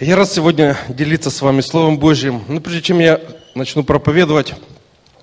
[0.00, 2.42] Я рад сегодня делиться с вами Словом Божьим.
[2.48, 3.20] Но прежде чем я
[3.54, 4.52] начну проповедовать,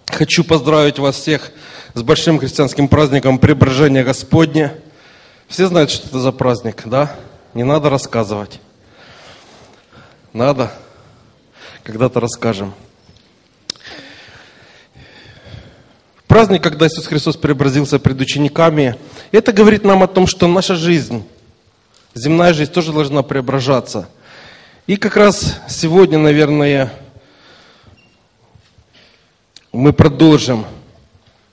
[0.05, 1.51] хочу поздравить вас всех
[1.93, 4.73] с большим христианским праздником Преображения Господня.
[5.49, 7.13] Все знают, что это за праздник, да?
[7.53, 8.61] Не надо рассказывать.
[10.31, 10.71] Надо.
[11.83, 12.73] Когда-то расскажем.
[16.27, 18.95] Праздник, когда Иисус Христос преобразился пред учениками,
[19.33, 21.27] это говорит нам о том, что наша жизнь,
[22.13, 24.07] земная жизнь тоже должна преображаться–
[24.91, 26.91] и как раз сегодня, наверное,
[29.71, 30.65] мы продолжим,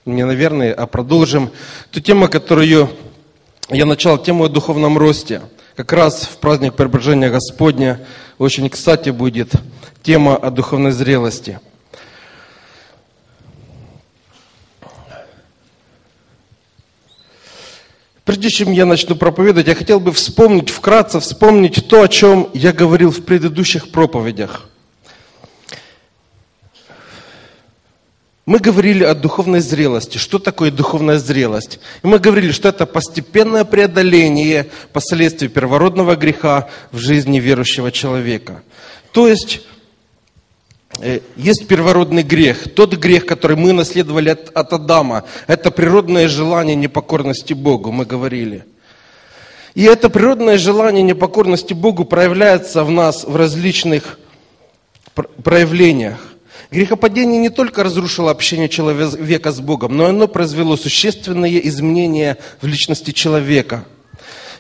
[0.05, 1.53] не наверное, а продолжим
[1.93, 2.91] ту тему, которую
[3.69, 5.41] я начал, тему о духовном росте.
[5.77, 8.05] Как раз в праздник Преображения Господня
[8.39, 9.53] очень кстати будет
[10.03, 11.61] тема о духовной зрелости–
[18.29, 22.75] Прежде чем я начну проповедовать, я хотел бы вспомнить, вкратце вспомнить то, о чем я
[22.75, 24.69] говорил в предыдущих проповедях.
[28.45, 30.19] Мы говорили о духовной зрелости.
[30.19, 31.81] Что такое духовная зрелость?
[32.03, 38.63] И мы говорили, что это постепенное преодоление последствий первородного греха в жизни верующего человека.
[39.13, 39.63] То есть
[41.37, 45.25] есть первородный грех, тот грех, который мы наследовали от, от Адама.
[45.47, 48.65] Это природное желание непокорности Богу, мы говорили.
[49.75, 54.19] И это природное желание непокорности Богу проявляется в нас в различных
[55.45, 56.19] проявлениях.
[56.71, 63.13] Грехопадение не только разрушило общение человека с Богом, но оно произвело существенные изменения в личности
[63.13, 63.85] человека–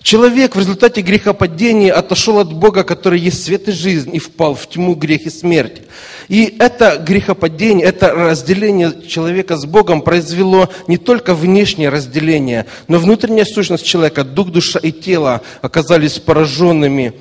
[0.02, 4.68] Человек в результате грехопадения отошел от Бога, который есть свет и жизнь, и впал в
[4.68, 5.82] тьму, грех и смерть.
[6.28, 13.44] И это грехопадение, это разделение человека с Богом произвело не только внешнее разделение, но внутренняя
[13.44, 17.14] сущность человека, дух, душа и тело оказались пораженными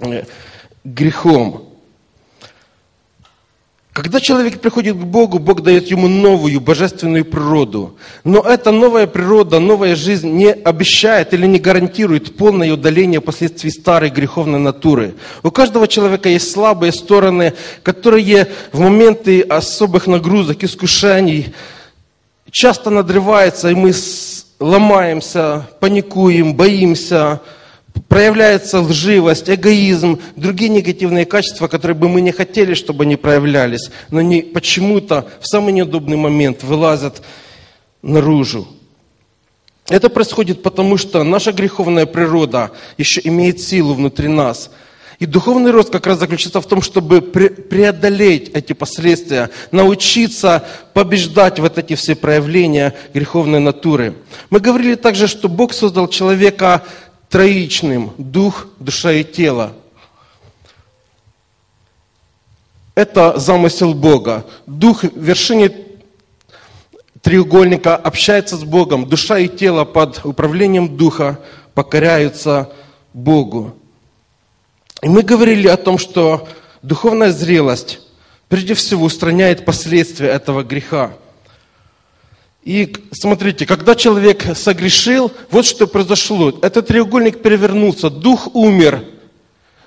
[0.00, 0.24] э,
[0.84, 1.65] грехом.
[4.06, 7.96] Когда человек приходит к Богу, Бог дает ему новую божественную природу.
[8.22, 14.10] Но эта новая природа, новая жизнь не обещает или не гарантирует полное удаление последствий старой
[14.10, 15.16] греховной натуры.
[15.42, 21.52] У каждого человека есть слабые стороны, которые в моменты особых нагрузок, искушений
[22.52, 23.92] часто надрываются, и мы
[24.60, 27.40] ломаемся, паникуем, боимся,
[28.08, 34.20] проявляется лживость, эгоизм, другие негативные качества, которые бы мы не хотели, чтобы они проявлялись, но
[34.20, 37.22] они почему-то в самый неудобный момент вылазят
[38.02, 38.68] наружу.
[39.88, 44.70] Это происходит потому, что наша греховная природа еще имеет силу внутри нас.
[45.18, 51.78] И духовный рост как раз заключается в том, чтобы преодолеть эти последствия, научиться побеждать вот
[51.78, 54.14] эти все проявления греховной натуры.
[54.50, 56.82] Мы говорили также, что Бог создал человека
[57.28, 59.72] троичным– дух, душа и тело.
[62.94, 64.46] Это замысел Бога.
[64.66, 65.70] Дух в вершине
[67.20, 69.08] треугольника общается с Богом.
[69.08, 71.40] Душа и тело под управлением Духа
[71.74, 72.72] покоряются
[73.12, 73.76] Богу.
[75.02, 76.48] И мы говорили о том, что
[76.82, 78.00] духовная зрелость
[78.48, 81.12] прежде всего устраняет последствия этого греха–
[82.66, 86.52] и смотрите, когда человек согрешил, вот что произошло.
[86.62, 89.04] Этот треугольник перевернулся, дух умер,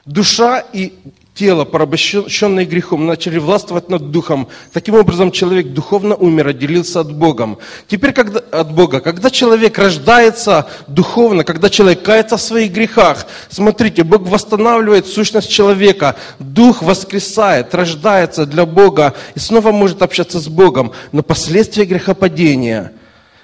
[0.06, 0.94] душа и
[1.40, 4.50] тело, порабощенные грехом, начали властвовать над духом.
[4.74, 7.58] Таким образом, человек духовно умер, отделился от Бога.
[7.88, 14.04] Теперь когда, от Бога, когда человек рождается духовно, когда человек кается в своих грехах, смотрите,
[14.04, 20.92] Бог восстанавливает сущность человека, дух воскресает, рождается для Бога и снова может общаться с Богом.
[21.14, 22.92] Но последствия грехопадения,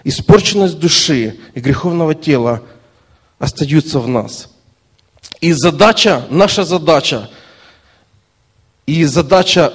[0.03, 2.61] испорченность души и греховного тела
[3.39, 4.49] остаются в нас.
[5.39, 7.29] И задача, наша задача–
[8.85, 9.73] и задача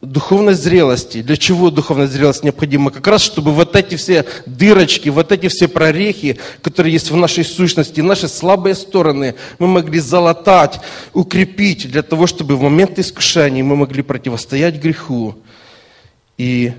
[0.00, 1.22] духовной зрелости.
[1.22, 2.90] Для чего духовная зрелость необходима?
[2.90, 7.44] Как раз, чтобы вот эти все дырочки, вот эти все прорехи, которые есть в нашей
[7.44, 10.80] сущности, наши слабые стороны, мы могли залатать,
[11.12, 15.36] укрепить, для того, чтобы в момент искушения мы могли противостоять греху
[16.36, 16.72] и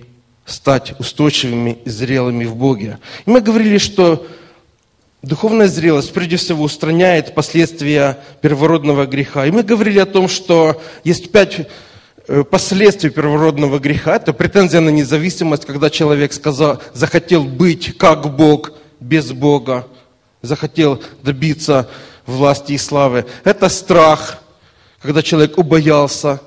[0.46, 3.00] стать устойчивыми и зрелыми в Боге.
[3.26, 4.28] И мы говорили, что
[5.26, 9.48] Духовная зрелость, прежде всего, устраняет последствия первородного греха.
[9.48, 11.68] И мы говорили о том, что есть пять
[12.28, 14.18] э, последствий первородного греха.
[14.18, 19.88] Это претензия на независимость, когда человек сказал, захотел быть как Бог, без Бога,
[20.44, 21.90] захотел добиться
[22.28, 23.26] власти и славы.
[23.44, 24.44] Это страх,
[25.02, 26.40] когда человек убоялся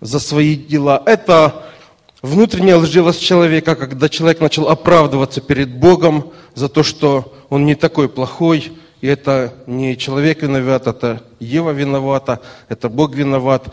[0.00, 1.02] за свои дела.
[1.04, 1.62] Это
[2.24, 8.08] внутренняя лживость человека, когда человек начал оправдываться перед Богом за то, что он не такой
[8.08, 8.72] плохой
[9.02, 12.40] И это не человек виноват, это Ева виновата,
[12.70, 13.66] это Бог виноват.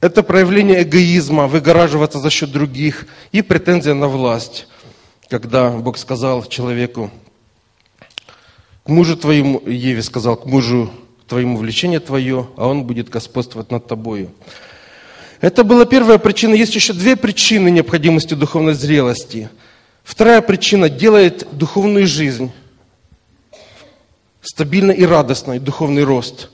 [0.00, 4.68] Это проявление эгоизма, выгораживаться за счет других и претензия на власть.
[5.30, 7.10] Когда Бог сказал человеку,
[8.84, 10.90] к мужу твоему, Еве сказал, к мужу
[11.26, 14.30] твоему влечение твое, а он будет господствовать над тобою.
[15.44, 16.54] Это была первая причина.
[16.54, 19.50] Есть еще две причины необходимости духовной зрелости.
[20.02, 22.50] Вторая причина делает духовную жизнь
[24.40, 26.48] стабильной и радостной, духовный рост.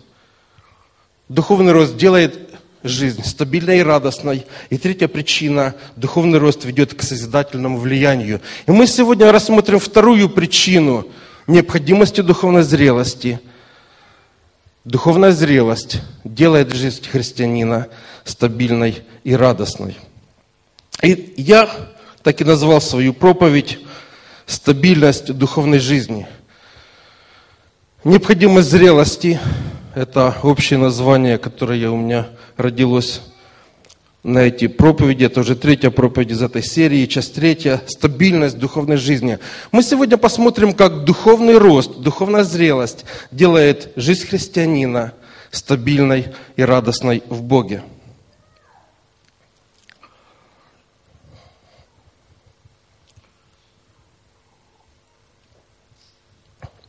[1.29, 2.37] Духовный рост делает
[2.83, 4.45] жизнь стабильной и радостной.
[4.71, 8.41] И третья причина– духовный рост ведет к созидательному влиянию.
[8.67, 11.07] И мы сегодня рассмотрим вторую причину
[11.47, 13.39] необходимости духовной зрелости.
[14.85, 17.87] Духовная зрелость делает жизнь христианина
[18.25, 19.97] стабильной и радостной.
[21.03, 21.69] И я
[22.23, 23.79] так и назвал свою проповедь
[24.47, 26.27] «Стабильность духовной жизни».
[28.05, 29.39] Необходимость зрелости–
[29.95, 33.21] это общее название, которое у меня родилось
[34.23, 35.25] на эти проповеди.
[35.25, 39.39] Это уже третья проповедь из этой серии, часть третья– стабильность духовной жизни.
[39.73, 45.13] Мы сегодня посмотрим, как духовный рост, духовная зрелость делает жизнь христианина
[45.51, 46.27] стабильной
[46.57, 47.83] и радостной в Боге.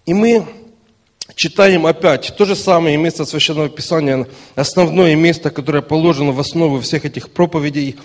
[0.05, 0.47] И мы
[1.35, 7.05] читаем опять то же самое место Священного Писания, основное место, которое положено в основу всех
[7.05, 7.97] этих проповедей,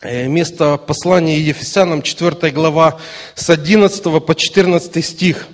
[0.00, 2.98] э, место послания Ефесянам, 4 глава,
[3.34, 5.48] с 11 по 14 стих.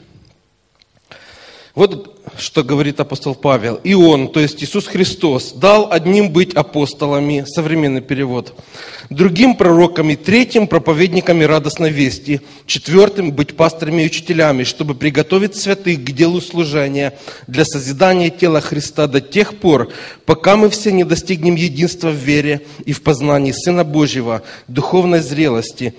[1.75, 3.77] Вот что говорит апостол Павел.
[3.85, 8.55] И он, то есть Иисус Христос, дал одним быть апостолами, современный перевод,
[9.11, 16.11] другим пророками, третьим проповедниками радостной вести, четвертым быть пасторами и учителями, чтобы приготовить святых к
[16.11, 19.91] делу служения для созидания тела Христа до тех пор,
[20.27, 25.95] пока мы все не достигнем единства в вере и в познании Сына Божьего, духовной зрелости,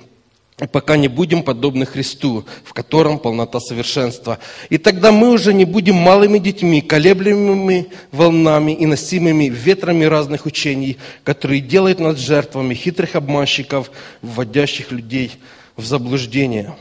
[0.67, 4.39] пока не будем подобны Христу, в котором полнота совершенства.
[4.69, 10.97] И тогда мы уже не будем малыми детьми, колеблемыми волнами и носимыми ветрами разных учений,
[11.23, 13.91] которые делают нас жертвами хитрых обманщиков,
[14.21, 15.31] вводящих людей
[15.77, 16.75] в заблуждение.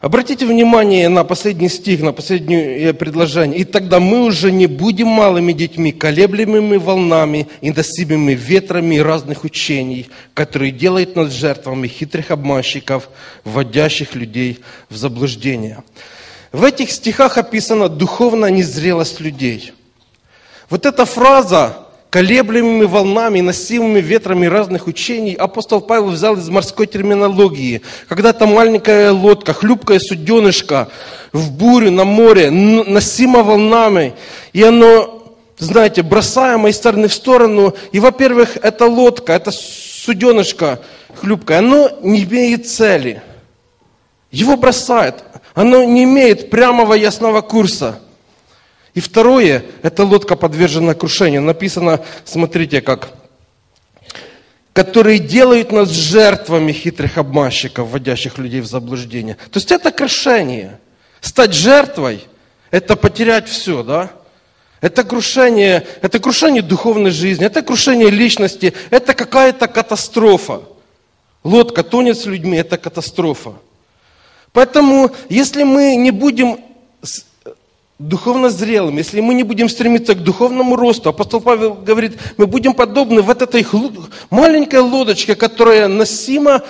[0.00, 3.58] Обратите внимание на последний стих, на последнее предложение.
[3.58, 10.08] «И тогда мы уже не будем малыми детьми, колеблемыми волнами и носимыми ветрами разных учений,
[10.34, 13.08] которые делают нас жертвами хитрых обманщиков,
[13.42, 15.82] вводящих людей в заблуждение».
[16.52, 19.72] В этих стихах описана духовная незрелость людей.
[20.70, 27.82] Вот эта фраза колеблемыми волнами, носимыми ветрами разных учений, апостол Павел взял из морской терминологии.
[28.08, 30.88] Когда-то маленькая лодка, хлюпкая суденышко
[31.32, 34.14] в бурю на море, носима волнами,
[34.52, 37.74] и оно, знаете, бросаемо из стороны в сторону.
[37.92, 40.80] И, во-первых, эта лодка, это суденышко
[41.20, 43.22] хлюпкое, оно не имеет цели.
[44.30, 45.24] Его бросает.
[45.54, 48.00] Оно не имеет прямого ясного курса.
[48.98, 51.40] И второе, эта лодка подвержена крушению.
[51.42, 53.10] Написано, смотрите как,
[54.72, 59.36] которые делают нас жертвами хитрых обманщиков, вводящих людей в заблуждение.
[59.52, 60.80] То есть это крушение.
[61.20, 62.24] Стать жертвой–
[62.72, 64.10] это потерять все, да?
[64.80, 70.62] Это крушение, это крушение духовной жизни, это крушение личности, это какая-то катастрофа.
[71.44, 73.52] Лодка тонет с людьми, это катастрофа.
[74.52, 76.58] Поэтому, если мы не будем
[77.98, 82.74] духовно зрелым, если мы не будем стремиться к духовному росту, апостол Павел говорит, мы будем
[82.74, 83.66] подобны вот этой
[84.30, 86.62] маленькой лодочке, которая носима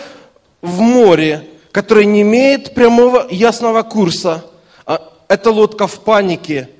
[0.63, 4.45] в море, которая не имеет прямого ясного курса.
[4.87, 6.71] А эта лодка в панике,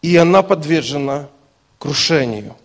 [0.00, 1.28] и она подвержена
[1.78, 2.56] крушению.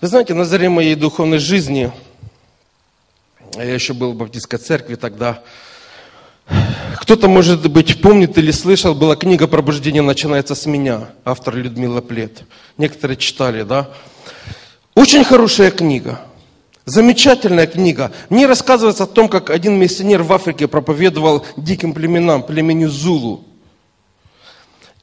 [0.00, 1.92] Вы знаете, на заре моей духовной жизни,
[3.56, 5.42] я еще был в баптистской церкви тогда,
[7.00, 12.42] кто-то, может быть, помнит или слышал, была книга «Пробуждение начинается с меня», автор Людмила Плет.
[12.76, 13.88] Некоторые читали, да?
[14.94, 16.20] Очень хорошая книга.
[16.84, 18.12] Замечательная книга.
[18.28, 23.46] Мне рассказывается о том, как один миссионер в Африке проповедовал диким племенам, племени Зулу.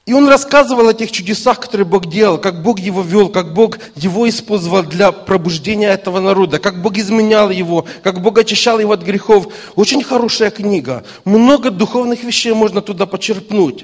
[0.08, 3.78] И он рассказывал о тех чудесах, которые Бог делал, как Бог его вел, как Бог
[3.94, 9.04] его использовал для пробуждения этого народа, как Бог изменял его, как Бог очищал его от
[9.04, 9.54] грехов.
[9.76, 11.04] Очень хорошая книга.
[11.26, 13.84] Много духовных вещей можно туда почерпнуть.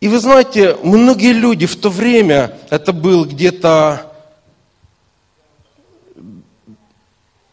[0.00, 4.10] И вы знаете, многие люди в то время, это был где-то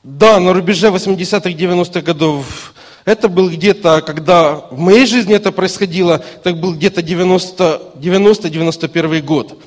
[0.03, 2.73] Да, на рубеже 80-х, 90-х годов.
[3.07, 9.57] Это был где-то, когда в моей жизни это происходило, это был где-то 90-91 год.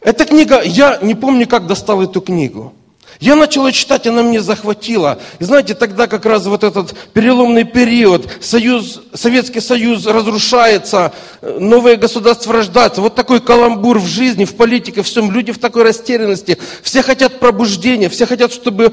[0.00, 2.72] Эта книга, я не помню, как достал эту книгу.
[3.18, 5.18] Я начал ее читать, она мне захватила.
[5.40, 12.52] И знаете, тогда как раз вот этот переломный период, союз, Советский Союз разрушается, новые государства
[12.52, 13.00] рождаются.
[13.00, 15.32] Вот такой каламбур в жизни, в политике, в всем.
[15.32, 16.56] Люди в такой растерянности.
[16.84, 18.92] Все хотят пробуждения, все хотят, чтобы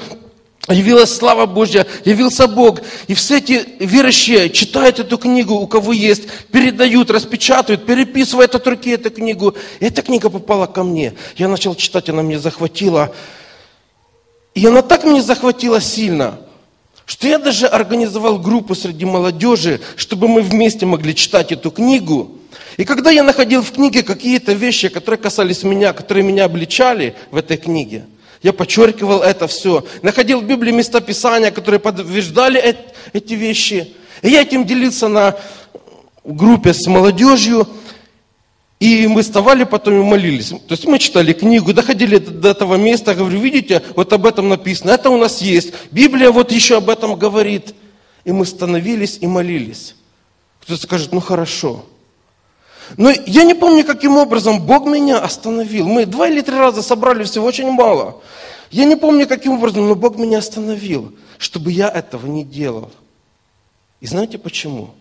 [0.67, 2.81] явилась слава Божья, явился Бог.
[3.07, 8.89] И все эти верующие читают эту книгу, у кого есть, передают, распечатывают, переписывают от руки
[8.91, 9.55] эту книгу.
[9.79, 11.13] И эта книга попала ко мне.
[11.37, 13.13] Я начал читать, она меня захватила.
[14.53, 16.39] И она так меня захватила сильно,
[17.05, 22.31] что я даже организовал группу среди молодежи, чтобы мы вместе могли читать эту книгу.
[22.77, 27.37] И когда я находил в книге какие-то вещи, которые касались меня, которые меня обличали в
[27.37, 28.05] этой книге,
[28.41, 29.85] я подчеркивал это все.
[30.01, 32.75] Находил в Библии места Писания, которые подтверждали
[33.13, 33.93] эти вещи.
[34.21, 35.35] И я этим делился на
[36.23, 37.67] группе с молодежью.
[38.79, 40.49] И мы вставали потом и молились.
[40.49, 44.91] То есть мы читали книгу, доходили до этого места, говорю, видите, вот об этом написано,
[44.91, 45.73] это у нас есть.
[45.91, 47.73] Библия вот еще об этом говорит.
[48.25, 49.95] И мы становились и молились.
[50.61, 51.85] Кто-то скажет, ну хорошо.
[52.97, 55.87] Но я не помню, каким образом Бог меня остановил.
[55.87, 58.21] Мы два или три раза собрали всего очень мало.
[58.71, 62.91] Я не помню, каким образом, но Бог меня остановил, чтобы я этого не делал.
[64.01, 64.91] И знаете почему?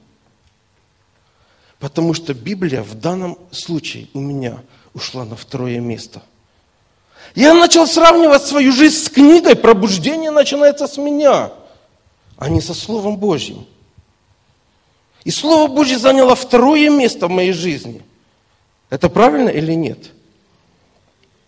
[1.78, 4.58] Потому что Библия в данном случае у меня
[4.94, 6.22] ушла на второе место.
[7.34, 11.52] Я начал сравнивать свою жизнь с книгой, пробуждение начинается с меня,
[12.36, 13.66] а не со Словом Божьим.
[15.24, 18.02] И Слово Божье заняло второе место в моей жизни.
[18.90, 19.98] Это правильно или нет?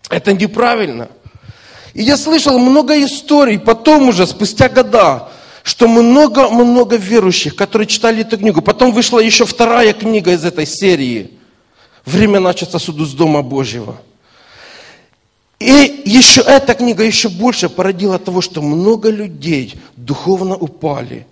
[0.09, 1.09] Это неправильно.
[1.93, 5.29] И я слышал много историй потом уже, спустя года,
[5.63, 8.61] что много-много верующих, которые читали эту книгу.
[8.61, 11.31] Потом вышла еще вторая книга из этой серии.
[12.05, 13.97] Время начаться суду с Дома Божьего.
[15.59, 21.27] И еще эта книга еще больше породила того, что много людей духовно упали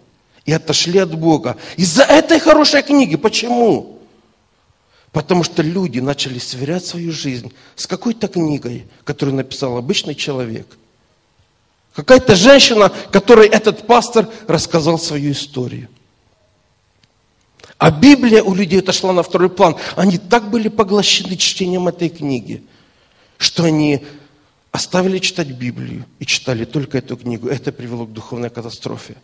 [0.46, 1.58] и отошли от Бога.
[1.78, 3.16] Из-за этой хорошей книги.
[3.16, 4.00] Почему?
[5.12, 10.78] Потому что люди начали сверять свою жизнь с какой-то книгой, которую написал обычный человек–
[11.96, 15.88] Какая-то женщина, которой этот пастор рассказал свою историю.
[17.78, 19.78] А Библия у людей отошла на второй план.
[19.96, 22.64] Они так были поглощены чтением этой книги,
[23.38, 24.06] что они
[24.72, 27.48] оставили читать Библию и читали только эту книгу.
[27.48, 29.16] Это привело к духовной катастрофе.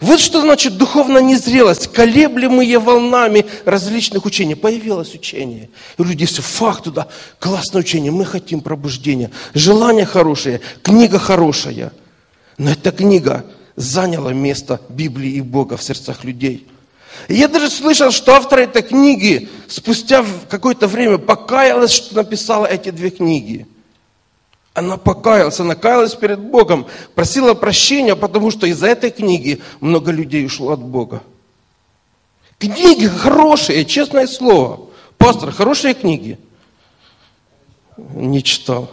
[0.00, 4.54] Вот что значит духовная незрелость, колеблемые волнами различных учений.
[4.54, 5.70] Появилось учение.
[5.98, 9.30] И люди все, факт туда, классное учение, мы хотим пробуждения.
[9.54, 11.92] Желание хорошее, книга хорошая–
[12.58, 13.44] но эта книга
[13.76, 16.66] заняла место Библии и Бога в сердцах людей.
[17.28, 22.90] И я даже слышал, что автор этой книги спустя какое-то время покаялась, что написала эти
[22.90, 23.66] две книги.
[24.74, 30.44] Она покаялась, она каялась перед Богом, просила прощения, потому что из-за этой книги много людей
[30.44, 31.22] ушло от Бога.
[32.58, 34.88] Книги хорошие, честное слово.
[35.16, 36.40] Пастор, хорошие книги.
[37.96, 38.90] Не читал.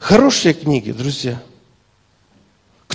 [0.00, 1.40] Хорошие книги, друзья.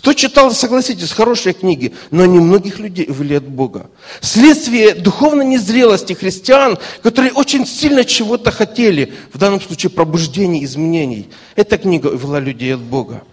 [0.07, 3.89] Кто читал, согласитесь, хорошие книги, но они многих людей увели от Бога.
[4.21, 11.27] Следствие духовной незрелости христиан, которые очень сильно чего-то хотели, в данном случае пробуждений, изменений.
[11.57, 13.23] Эта книга увела людей от Бога.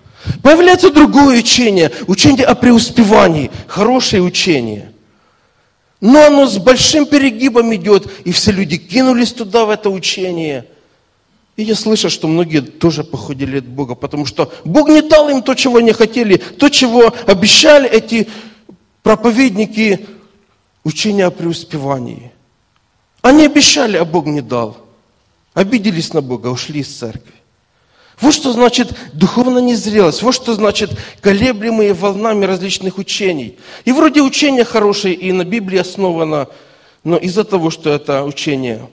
[0.43, 4.91] Появляется другое учение, учение о преуспевании, хорошее учение.
[6.01, 10.67] Но оно с большим перегибом идет, и все люди кинулись туда, в это учение–
[11.57, 15.43] и я слышу, что многие тоже похудели от Бога, потому что Бог не дал им
[15.43, 18.29] то, чего они хотели, то, чего обещали эти
[19.03, 20.07] проповедники
[20.83, 22.33] учения о преуспевании.
[23.23, 24.77] Они обещали, а Бог не дал.
[25.55, 27.33] Обиделись на Бога, ушли из церкви.
[28.21, 33.59] Вот что значит духовная незрелость, вот что значит колеблемые волнами различных учений.
[33.85, 36.49] И вроде учение хорошее и на Библии основано,
[37.03, 38.89] но из-за того, что это учение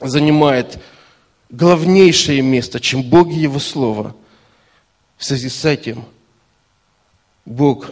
[0.00, 0.78] занимает
[1.50, 4.14] главнейшее место, чем Бог и Его Слово.
[5.16, 6.04] В связи с этим
[7.44, 7.90] Бог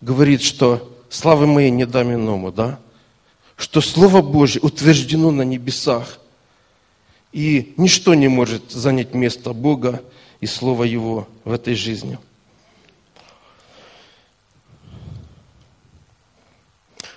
[0.00, 2.78] говорит, что славы моей не дам иному, да?
[3.56, 6.20] Что Слово Божье утверждено на небесах.
[7.32, 10.02] И ничто не может занять место Бога
[10.40, 12.18] и Слова Его в этой жизни.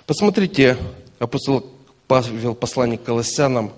[0.06, 0.76] Посмотрите,
[1.18, 1.64] апостол
[2.08, 3.72] Павел, посланник Колоссянам,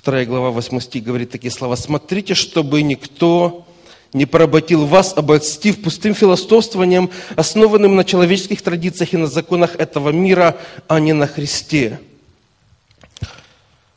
[0.00, 1.76] 2 глава 8 стих говорит такие слова.
[1.76, 3.66] «Смотрите, чтобы никто
[4.12, 10.56] не поработил вас, обольстив пустым философствованием, основанным на человеческих традициях и на законах этого мира,
[10.88, 12.00] а не на Христе».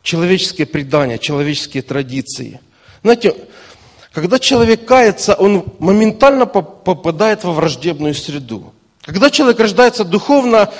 [0.03, 2.59] Человеческие предания, человеческие традиции.
[3.01, 3.35] Знаете,
[4.11, 8.73] когда человек кается, он моментально попадает во враждебную среду.
[9.01, 10.71] Когда человек рождается духовно,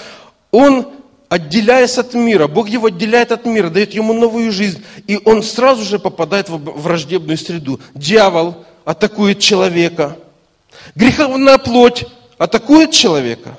[0.52, 0.88] он,
[1.36, 5.84] отделяясь от мира, Бог его отделяет от мира, дает ему новую жизнь, и он сразу
[5.84, 7.80] же попадает в враждебную среду.
[7.94, 10.18] Дьявол атакует человека.
[10.96, 12.06] Греховная плоть
[12.38, 13.58] атакует человека.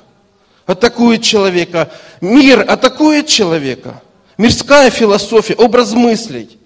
[0.65, 1.91] Атакует человека.
[2.19, 4.01] Мир атакует человека.
[4.37, 6.57] Мирская философия, образ мыслей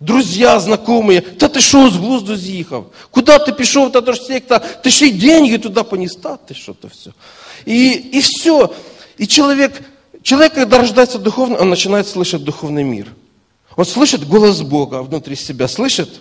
[0.00, 2.92] друзья, знакомые, та ти що з глузду з'їхав?
[3.10, 6.88] Куда ты пішов, та ж секта, ты ще й деньги туда понес, та ты что-то
[6.88, 7.10] все.
[7.66, 8.70] И, и все.
[9.20, 9.72] И человек,
[10.24, 13.14] человек, когда рождается духовно, он начинает слышать духовный мир.
[13.76, 16.20] Он слышит голос Бога внутри себя, слышит?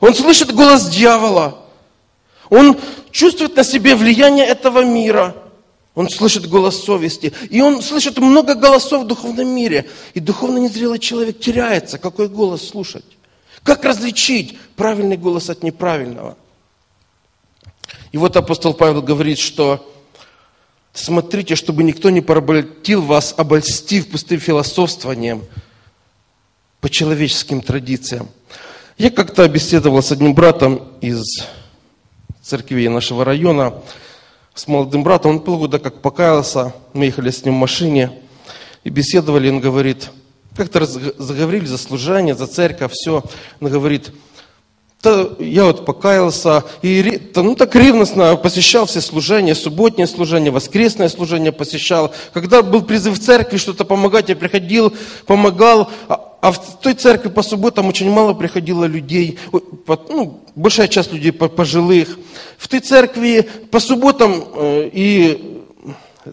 [0.00, 1.64] Он слышит голос дьявола.
[2.50, 2.76] Он
[3.10, 5.34] чувствует на себе влияние этого мира–
[5.94, 7.32] он слышит голос совести.
[7.50, 9.88] И он слышит много голосов в духовном мире.
[10.14, 13.04] И духовно незрелый человек теряется, какой голос слушать.
[13.62, 16.36] Как различить правильный голос от неправильного?
[18.12, 19.86] И вот апостол Павел говорит, что
[21.00, 25.44] смотрите, чтобы никто не поработил вас, обольстив пустым философствованием
[26.80, 28.28] по человеческим традициям.
[28.98, 31.24] Я как-то беседовал с одним братом из
[32.42, 33.74] церкви нашего района,
[34.54, 38.10] с молодым братом, он полгода как покаялся, мы ехали с ним в машине
[38.84, 40.10] и беседовали, он говорит,
[40.56, 43.22] как-то заговорили за служение, за церковь, все,
[43.60, 44.12] он говорит,
[45.02, 51.52] да, я вот покаялся, и ну, так ревностно посещал все служения, субботнее служение, воскресное служение
[51.52, 52.12] посещал.
[52.34, 54.92] Когда был призыв в церкви что-то помогать, я приходил,
[55.26, 59.38] помогал, а, а в той церкви по субботам очень мало приходило людей,
[59.86, 62.18] ну, большая часть людей пожилых.
[62.58, 65.62] В той церкви по субботам э, и,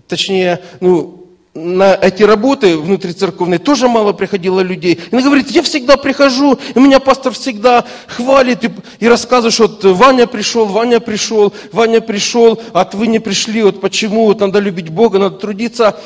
[0.10, 1.17] точнее, ну,
[1.58, 4.94] на эти работы внутрицерковные тоже мало приходило людей.
[4.94, 9.68] И она говорит, я всегда прихожу, и меня пастор всегда хвалит и, и рассказывает, что
[9.68, 14.60] вот Ваня пришел, Ваня пришел, Ваня пришел, а вы не пришли, вот почему, вот надо
[14.60, 15.98] любить Бога, надо трудиться.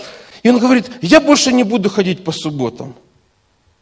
[0.41, 2.95] И он говорит, я больше не буду ходить по субботам.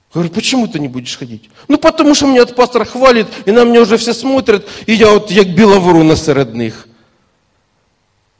[0.09, 1.51] Я говорю, почему ты не будешь ходить?
[1.67, 5.11] Ну, потому что меня от пастора хвалит, и на меня уже все смотрят, и я
[5.11, 6.87] вот як біла ворона серед них.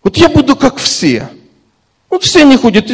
[0.03, 1.29] Вот я буду как все.
[2.10, 2.92] От всі не ходять.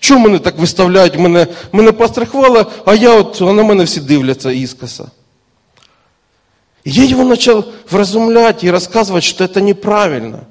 [0.00, 1.18] Чому мене так виставляють?
[1.18, 5.04] Мене, мене пастор хвала, а я от, а на мене всі дивляться іскоса.
[6.84, 10.44] И я его начал вразумлять и рассказывать, что это неправильно.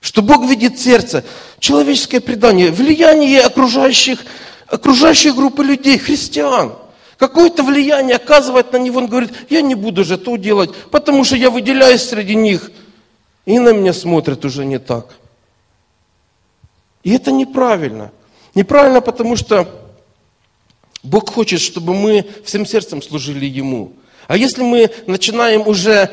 [0.00, 1.24] Что Бог видит сердце,
[1.58, 4.24] человеческое предание, влияние окружающих,
[4.66, 6.74] окружающей группы людей, христиан.
[7.18, 8.98] Какое-то влияние оказывает на него.
[8.98, 12.70] Он говорит, я не буду же то делать, потому что я выделяюсь среди них.
[13.44, 15.14] И на меня смотрят уже не так.
[17.03, 18.11] И это неправильно.
[18.55, 19.67] Неправильно, потому что
[21.03, 23.93] Бог хочет, чтобы мы всем сердцем служили Ему.
[24.27, 26.09] А если мы начинаем уже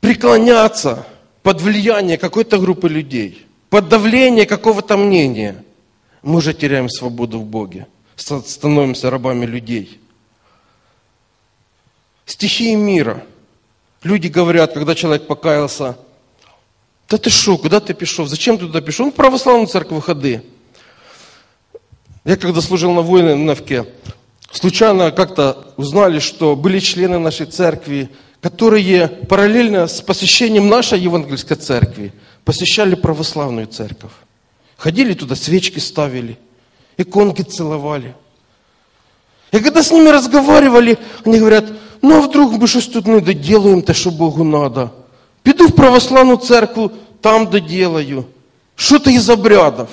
[0.00, 1.06] преклоняться
[1.42, 5.64] под влияние какой-то группы людей, под давление какого-то мнения,
[6.22, 10.00] мы уже теряем свободу в Боге, становимся рабами людей.
[12.24, 13.24] Стихии мира.
[14.02, 15.96] Люди говорят, когда человек покаялся,
[17.08, 18.28] да ты что, куда ты пішов?
[18.28, 19.06] Зачем ты туда пішов?
[19.06, 20.40] Ну, в православную церковь ходи.
[22.24, 23.86] Я когда служил на воиновке,
[24.50, 32.12] случайно как-то узнали, что были члены нашей церкви, которые параллельно с посещением нашей евангельской церкви
[32.44, 34.12] посещали православную церковь.
[34.76, 36.36] Ходили туда, свечки ставили,
[36.96, 38.16] иконки целовали.
[39.52, 41.66] И когда с ними разговаривали, они говорят,
[42.02, 44.92] ну а вдруг мы что-то тут не доделаем то, что Богу надо–
[45.46, 48.24] Піду в православную церковь, там доделаю.
[48.74, 49.88] Что-то из обрядов.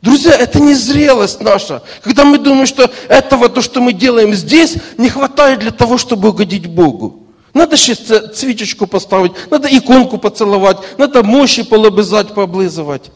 [0.00, 1.82] Друзья, это не зрелость наша.
[2.00, 6.30] Когда мы думаем, что этого, то, что мы делаем здесь, не хватает для того, чтобы
[6.30, 7.26] угодить Богу.
[7.52, 13.10] Надо ще свечечку поставить, надо иконку поцеловать, надо мощи полобызать, пооблизывать.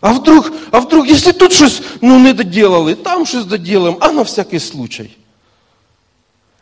[0.00, 4.22] А вдруг, а вдруг, если тут что-то ну, не доделали, там что-то доделаем, а на
[4.22, 5.16] всякий случай–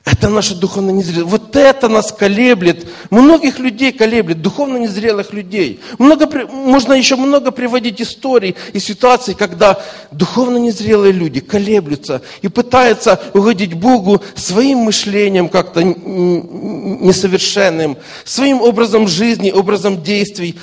[0.04, 1.30] это наша духовно незрелость.
[1.30, 2.88] Вот это нас колеблет.
[3.10, 5.80] Многих людей колеблет, духовно незрелых людей.
[5.98, 13.20] Много, можно еще много приводить историй и ситуаций, когда духовно незрелые люди колеблются и пытаются
[13.32, 20.58] угодить Богу своим мышлением как-то несовершенным, своим образом жизни, образом действий.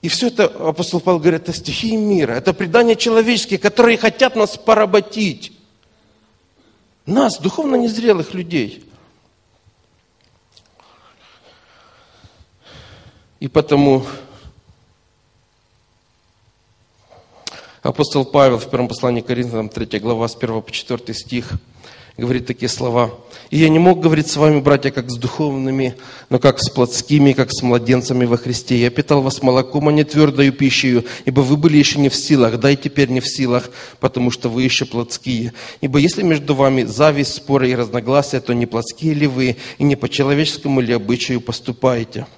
[0.00, 4.56] И все это, апостол Павел говорит, это стихии мира, это предания человеческие, которые хотят нас
[4.56, 5.52] поработить.
[7.06, 8.84] Нас, духовно незрелых людей.
[13.40, 14.06] И потому
[17.82, 21.52] апостол Павел в первом послании к Коринфянам, 3 глава, с 1 по 4 стих–
[22.16, 23.18] говорит такие слова.
[23.50, 25.96] «И я не мог говорить с вами, братья, как с духовными,
[26.30, 28.76] но как с плотскими, как с младенцами во Христе.
[28.76, 32.60] Я питал вас молоком, а не твердою пищей, ибо вы были еще не в силах,
[32.60, 35.54] да и теперь не в силах, потому что вы еще плотские.
[35.80, 39.96] Ибо если между вами зависть, споры и разногласия, то не плотские ли вы, и не
[39.96, 42.28] по человеческому ли обычаю поступаете?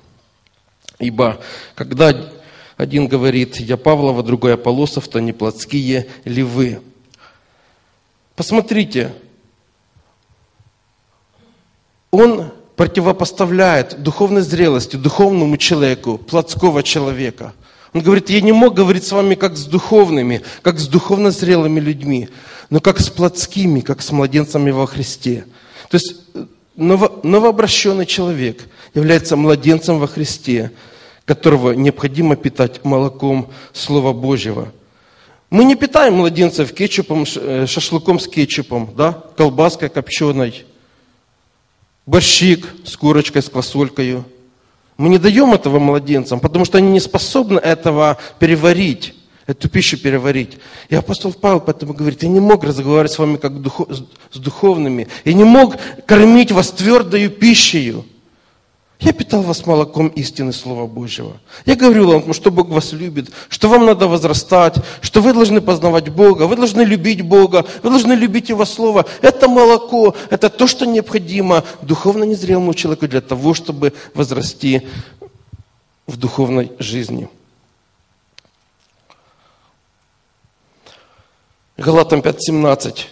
[0.99, 1.41] Ибо
[1.75, 2.33] когда
[2.79, 6.81] один говорит, я Павлова, другой Аполосов, то не плотские ли вы?
[8.35, 9.13] Посмотрите,
[12.11, 17.55] он противопоставляет духовной зрелости духовному человеку, плотского человека.
[17.95, 21.81] Он говорит, я не мог говорить с вами как с духовными, как с духовно зрелыми
[21.81, 22.29] людьми,
[22.69, 25.47] но как с плотскими, как с младенцами во Христе.
[25.89, 26.17] То есть
[26.77, 30.73] ново, новообращенный человек является младенцем во Христе,
[31.25, 34.73] которого необходимо питать молоком Слова Божьего.
[35.49, 40.67] Мы не питаем младенцев кетчупом, э, шашлыком с кетчупом, да, колбаской копченой–
[42.07, 44.23] борщик с курочкой, с квасолькой.
[44.97, 49.15] Мы не даем этого младенцам, потому что они не способны этого переварить,
[49.47, 50.59] эту пищу переварить.
[50.89, 53.53] И апостол Павел поэтому говорит, я не мог разговаривать с вами как
[54.33, 57.97] с духовными, я не мог кормить вас твердою пищей.
[58.99, 61.37] Я питал вас молоком истины Слова Божьего.
[61.67, 66.09] Я говорил вам, что Бог вас любит, что вам надо возрастать, что вы должны познавать
[66.09, 69.05] Бога, вы должны любить Бога, вы должны любить Его Слово.
[69.21, 74.83] Это молоко, это то, что необходимо духовно незрелому человеку для того, чтобы возрасти
[76.07, 77.29] в духовной жизни.
[81.77, 83.05] Галатам 5.17.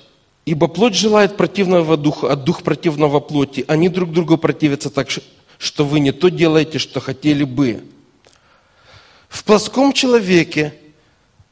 [0.47, 3.65] Ибо плоть желает противного духа, а дух противного плоти.
[3.69, 5.11] Они друг другу противятся так,
[5.65, 7.85] что вы не то делаете, что хотели бы.
[9.31, 10.75] В плоском человеке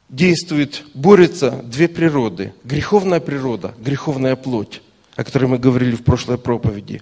[0.07, 2.53] действует, борются две природы.
[2.63, 4.83] Греховная природа, греховная плоть,
[5.15, 7.01] о которой мы говорили в прошлой проповеди.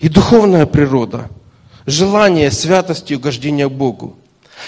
[0.00, 1.28] И духовная природа,
[1.84, 4.16] желание святости и угождения Богу.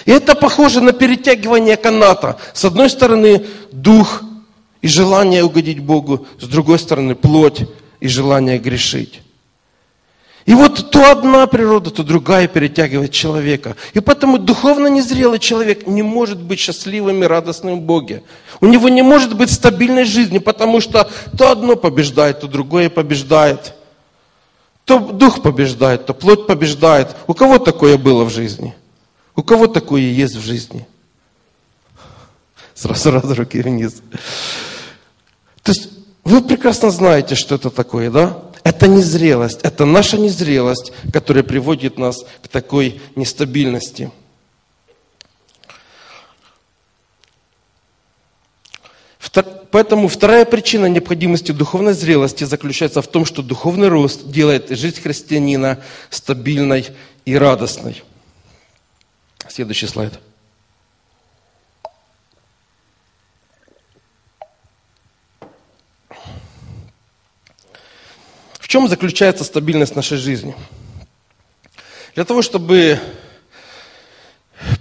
[0.04, 2.38] И это похоже на перетягивание каната.
[2.52, 4.22] С одной стороны дух
[4.82, 7.62] и желание угодить Богу, с другой стороны плоть
[8.00, 9.22] и желание грешить.
[10.50, 13.76] И вот то одна природа, то другая перетягивает человека.
[13.94, 18.24] И поэтому духовно незрелый человек не может быть счастливым и радостным в Боге.
[18.60, 21.08] У него не может быть стабильной жизни, потому что
[21.38, 23.74] то одно побеждает, то другое побеждает.
[24.84, 27.14] То дух побеждает, то плоть побеждает.
[27.28, 28.74] У кого такое было в жизни?
[29.36, 30.84] У кого такое есть в жизни?
[32.74, 34.02] Сразу, сразу руки вниз.
[35.62, 35.90] То есть
[36.24, 38.49] вы прекрасно знаете, что это такое, да?
[38.70, 44.12] Это незрелость, это наша незрелость, которая приводит нас к такой нестабильности.
[49.72, 55.82] Поэтому вторая причина необходимости духовной зрелости заключается в том, что духовный рост делает жизнь христианина
[56.08, 56.86] стабильной
[57.24, 58.04] и радостной.
[59.48, 60.20] Следующий слайд.
[68.70, 70.54] Чем заключается стабильность нашей жизни?
[72.14, 73.00] Для того, чтобы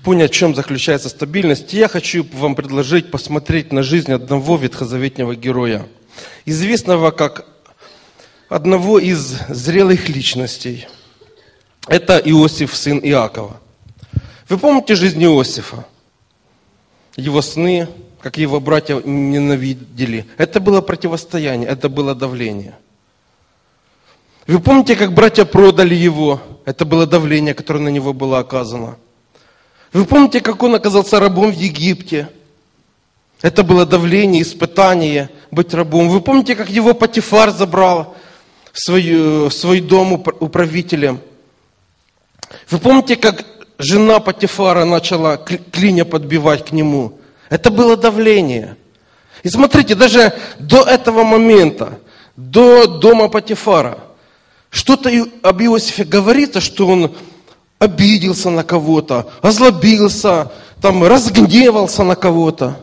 [0.04, 5.88] понять, в чем заключается стабильность, я хочу вам предложить посмотреть на жизнь одного ветхозаветнего героя,
[6.46, 7.48] известного как
[8.48, 10.88] одного из зрелых личностей.
[11.88, 13.60] Это Иосиф, сын Иакова.
[14.50, 15.88] Вы помните жизнь Иосифа?
[17.16, 17.88] Его сны,
[18.22, 20.28] как его братья ненавидели.
[20.38, 22.78] Это было противостояние, это было давление–
[24.50, 26.42] вы помните, как братья продали его?
[26.66, 28.98] Это было давление, которое на него было оказано.
[29.94, 32.30] Вы помните, как он оказался рабом в Египте?
[33.44, 36.10] Это было давление, испытание быть рабом.
[36.10, 38.16] Вы помните, как его Патифар забрал
[38.74, 41.20] в свой, в свой дом управителем?
[42.72, 43.46] Вы помните, как
[43.78, 47.20] жена Патифара начала клиня подбивать к нему?
[47.52, 48.78] Это было давление.
[49.44, 52.00] И смотрите, даже до этого момента,
[52.36, 54.00] до дома Патифара–
[54.70, 55.10] что-то
[55.42, 57.16] об Иосифе говорится, что он
[57.80, 60.52] обиделся на кого-то, озлобился,
[60.82, 62.80] там, разгневался на кого-то,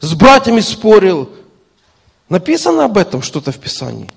[0.00, 1.30] с братьями спорил.
[2.28, 4.10] Написано об этом что-то в Писании?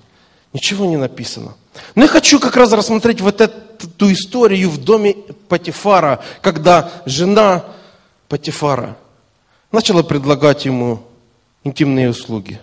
[0.52, 1.54] Ничего не написано.
[1.94, 5.14] Но я хочу как раз рассмотреть вот эту историю в доме
[5.48, 7.64] Патифара, когда жена
[8.28, 8.96] Патифара
[9.70, 11.02] начала предлагать ему
[11.64, 12.60] интимные услуги.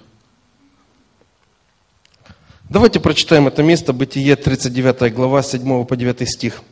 [2.67, 6.63] Давайте прочитаем это место, Бытие, 39 глава, 7 по 9 стих.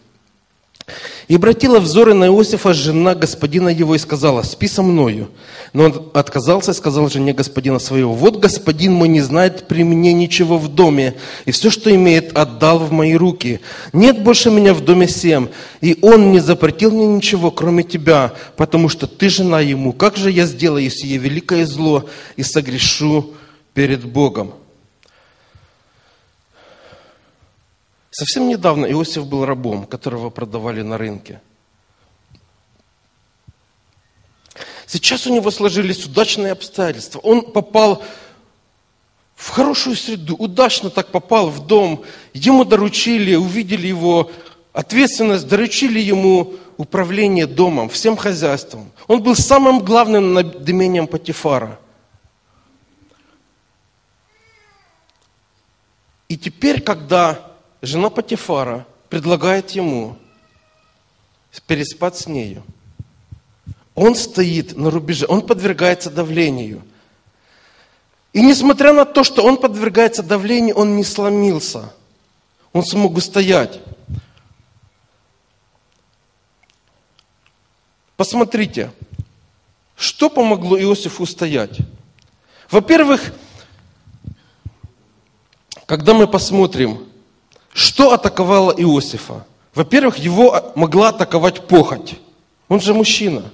[1.28, 5.30] И обратила взоры на Иосифа жена господина его и сказала, спи со мною.
[5.72, 10.14] Но он отказался и сказал жене господина своего, вот господин мой не знает при мне
[10.14, 11.14] ничего в доме,
[11.46, 13.60] и все, что имеет, отдал в мои руки.
[13.94, 18.90] Нет больше меня в доме семь, и он не запретил мне ничего, кроме тебя, потому
[18.90, 19.94] что ты жена ему.
[19.94, 23.36] Как же я сделаю сие великое зло и согрешу
[23.76, 24.56] перед Богом?
[28.14, 31.42] Совсем недавно Иосиф был рабом, которого продавали на рынке.
[34.86, 37.18] Сейчас у него сложились удачные обстоятельства.
[37.22, 38.04] Он попал
[39.34, 42.04] в хорошую среду, удачно так попал в дом.
[42.36, 44.32] Ему доручили, увидели его
[44.74, 48.92] ответственность, доручили ему управление домом, всем хозяйством.
[49.08, 51.80] Он был самым главным над имением Патифара.
[56.30, 57.53] И теперь, когда
[57.84, 60.18] жена Патифара предлагает ему
[61.68, 62.64] переспать с нею.
[63.94, 66.82] Он стоит на рубеже, он подвергается давлению.
[68.32, 71.94] И несмотря на то, что он подвергается давлению, он не сломился.
[72.72, 73.80] Он смог устоять.
[78.16, 78.92] Посмотрите,
[79.96, 81.78] что помогло Иосифу устоять.
[82.72, 83.34] Во-первых,
[85.86, 87.13] когда мы посмотрим
[87.74, 89.46] что атаковало Иосифа?
[89.74, 92.16] Во-первых, его могла атаковать похоть.
[92.70, 93.52] Он же мужчина.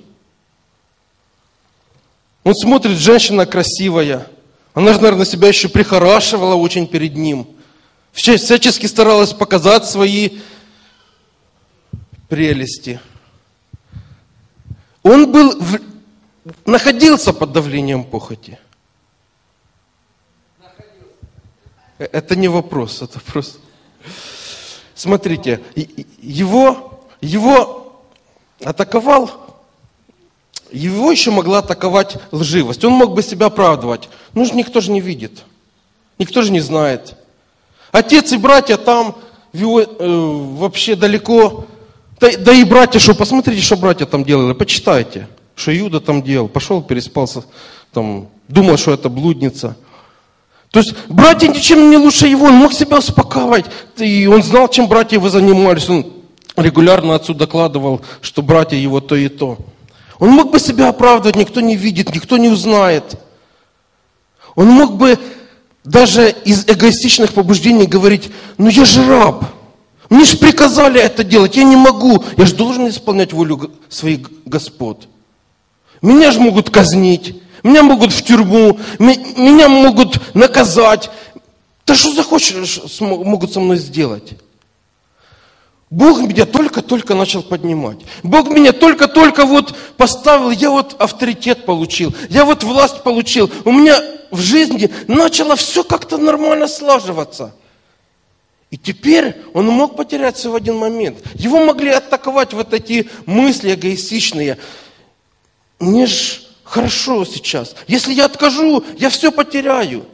[2.43, 4.27] Он смотрит, женщина красивая.
[4.73, 7.47] Она же, наверное, себя еще прихорашивала очень перед ним.
[8.11, 10.39] Всячески старалась показать свои
[12.27, 12.99] прелести.
[15.03, 15.79] Он был, в,
[16.65, 18.59] находился под давлением похоти.
[21.97, 23.59] Э, это не вопрос, это просто...
[24.99, 25.61] Смотрите,
[26.21, 28.01] его, его
[28.61, 29.31] атаковал,
[30.73, 32.83] его еще могла атаковать лживость.
[32.83, 34.09] Он мог бы себя оправдывать.
[34.33, 35.45] Ну, никто же не видит.
[36.17, 37.15] Никто же не знает.
[37.93, 39.15] Отец и братья там
[39.53, 41.65] э, вообще далеко.
[42.19, 46.49] Да, да и братья, что посмотрите, что братья там делали, почитайте, что Иуда там делал.
[46.49, 47.45] Пошел, переспался,
[47.93, 49.77] там, думал, что это блудница.
[50.71, 53.65] То есть братья ничем не лучше его, он мог себя успокаивать.
[53.97, 55.89] И он знал, чем братья его занимались.
[55.89, 56.05] Он
[56.55, 59.57] регулярно отцу докладывал, что братья его то и то.
[60.19, 63.15] Он мог бы себя оправдывать, никто не видит, никто не узнает.
[64.55, 65.17] Он мог бы
[65.83, 69.45] даже из эгоистичных побуждений говорить, ну я же раб,
[70.09, 75.07] мне же приказали это делать, я не могу, я же должен исполнять волю своих господ.
[76.01, 81.09] Меня же могут казнить, меня могут в тюрьму, меня могут наказать.
[81.85, 84.33] Да что захочешь, могут со мной сделать?
[85.89, 87.97] Бог меня только-только начал поднимать.
[88.21, 93.49] Бог меня только-только вот поставил, я вот авторитет получил, я вот власть получил.
[93.65, 97.55] У меня в жизни начало все как-то нормально слаживаться.
[98.69, 101.17] И теперь он мог потерять все в один момент.
[101.33, 104.59] Его могли атаковать вот эти мысли эгоистичные.
[105.79, 107.75] Мне ж хорошо сейчас.
[107.87, 110.05] Если я откажу, я все потеряю.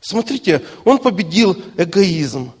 [0.00, 2.52] Смотрите, он победил эгоизм,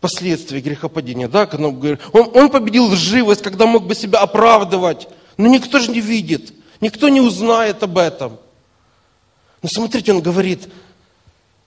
[0.00, 1.28] последствия грехопадения.
[1.28, 5.08] Да, он, он победил лживость, когда мог бы себя оправдывать.
[5.36, 8.38] Но никто же не видит, никто не узнает об этом.
[9.62, 10.68] Но смотрите, он говорит,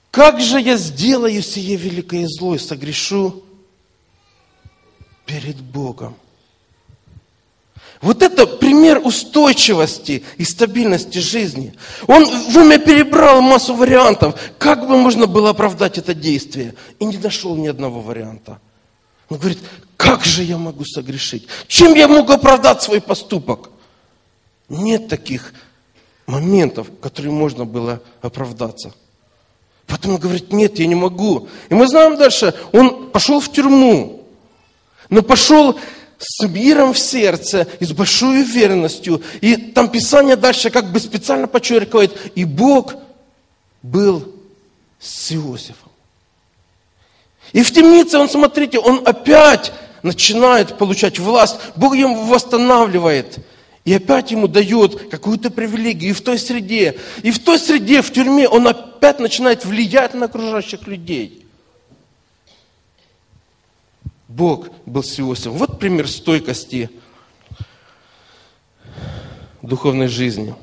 [0.10, 3.44] как же я сделаю сие великое зло и согрешу
[5.26, 6.16] перед Богом.
[8.02, 11.74] Вот это пример устойчивости и стабильности жизни.
[12.08, 17.18] Он в уме перебрал массу вариантов, как бы можно было оправдать это действие, и не
[17.18, 18.60] нашел ни одного варианта.
[19.30, 19.60] Он говорит,
[19.98, 21.48] как же я могу согрешить?
[21.68, 23.70] Чем я могу оправдать свой поступок?
[24.68, 25.54] Нет таких
[26.26, 28.94] моментов, которые можно было оправдаться.
[29.86, 31.50] Потом он говорит, нет, я не могу.
[31.70, 34.26] И мы знаем дальше, он пошел в тюрьму,
[35.10, 35.78] но пошел
[36.22, 39.22] с миром в сердце и с большой уверенностью.
[39.42, 42.94] И там Писание дальше как бы специально подчеркивает, и Бог
[43.82, 44.32] был
[45.00, 45.90] с Иосифом.
[47.54, 51.58] И в темнице он, смотрите, он опять начинает получать власть.
[51.76, 53.40] Бог ему восстанавливает.
[53.84, 57.00] И опять ему дает какую-то привилегию и в той среде.
[57.24, 61.41] И в той среде, в тюрьме, он опять начинает влиять на окружающих людей.
[64.32, 65.54] Бог был с Иосифом.
[65.54, 66.90] Вот пример стойкости
[69.62, 70.56] духовной жизни.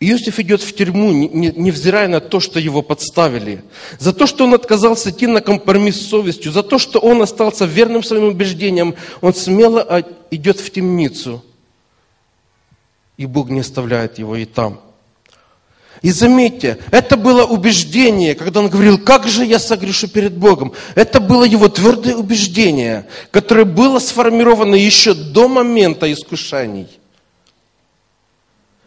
[0.00, 3.62] Иосиф идет в тюрьму, невзирая на то, что его подставили.
[4.00, 7.64] За то, что он отказался идти на компромисс с совестью, за то, что он остался
[7.64, 11.42] верным своим убеждениям, он смело идет в темницу.
[13.16, 14.80] И Бог не оставляет его и там.
[16.04, 20.74] И заметьте, это было убеждение, когда он говорил, как же я согрешу перед Богом.
[20.94, 26.88] Это было его твердое убеждение, которое было сформировано еще до момента искушений.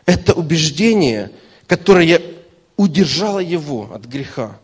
[0.06, 1.32] Это убеждение,
[1.66, 2.22] которое
[2.76, 4.60] удержало его от греха,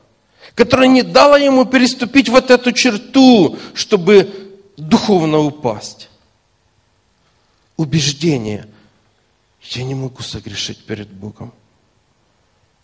[0.53, 4.31] которое не дало ему переступить вот эту черту, чтобы
[4.77, 6.07] духовно упасть.
[7.77, 8.67] Убеждение.
[9.63, 11.51] Я не могу согрешить перед Богом.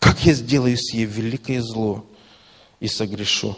[0.00, 2.04] Как я сделаю сие великое зло
[2.80, 3.56] и согрешу?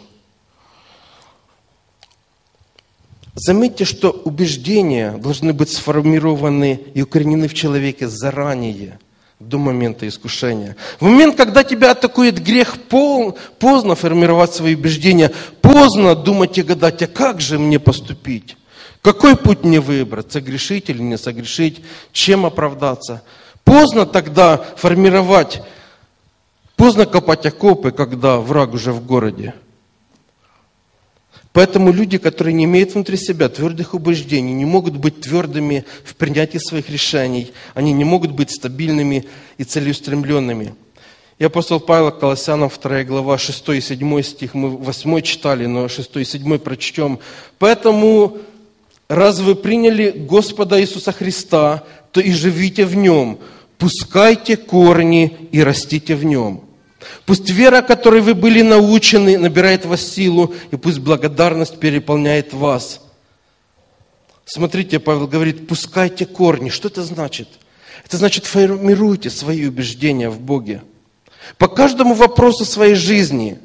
[3.33, 8.99] Заметьте, что убеждения должны быть сформированы и укоренены в человеке заранее,
[9.39, 10.75] до момента искушения.
[10.99, 17.01] В момент, когда тебя атакует грех, пол, поздно формировать свои убеждения, поздно думать и гадать,
[17.01, 18.55] а как же мне поступить?
[19.01, 20.31] Какой путь мне выбрать?
[20.31, 21.81] Согрешить или не согрешить?
[22.13, 23.23] Чем оправдаться?
[23.65, 25.61] Поздно тогда формировать
[26.75, 29.53] Поздно копать окопы, когда враг уже в городе.
[31.53, 36.57] Поэтому люди, которые не имеют внутри себя твердых убеждений, не могут быть твердыми в принятии
[36.57, 39.25] своих решений, они не могут быть стабильными
[39.59, 40.73] и целеустремленными.
[41.37, 46.15] И апостол Павел Колоссянам 2 глава 6 и 7 стих, мы 8 читали, но 6
[46.17, 47.19] и 7 прочтем.
[47.59, 48.37] «Поэтому,
[49.07, 53.39] раз вы приняли Господа Иисуса Христа, то и живите в Нем,
[53.77, 56.63] пускайте корни и растите в Нем».
[57.25, 63.01] Пусть вера, которой вы были научены, набирает вас силу, и пусть благодарность переполняет вас.
[64.45, 66.69] Смотрите, Павел говорит, пускайте корни.
[66.69, 67.47] Что это значит?
[68.05, 70.81] Это значит, формируйте свои убеждения в Боге.
[71.57, 73.59] По каждому вопросу своей жизни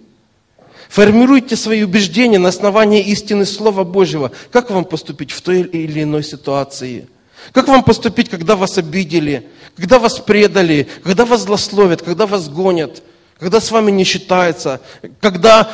[0.88, 4.32] формируйте свои убеждения на основании истины Слова Божьего.
[4.52, 7.08] Как вам поступить в той или иной ситуации?
[7.52, 13.02] Как вам поступить, когда вас обидели, когда вас предали, когда вас злословят, когда вас гонят–
[13.38, 14.80] когда с вами не считается,
[15.20, 15.70] когда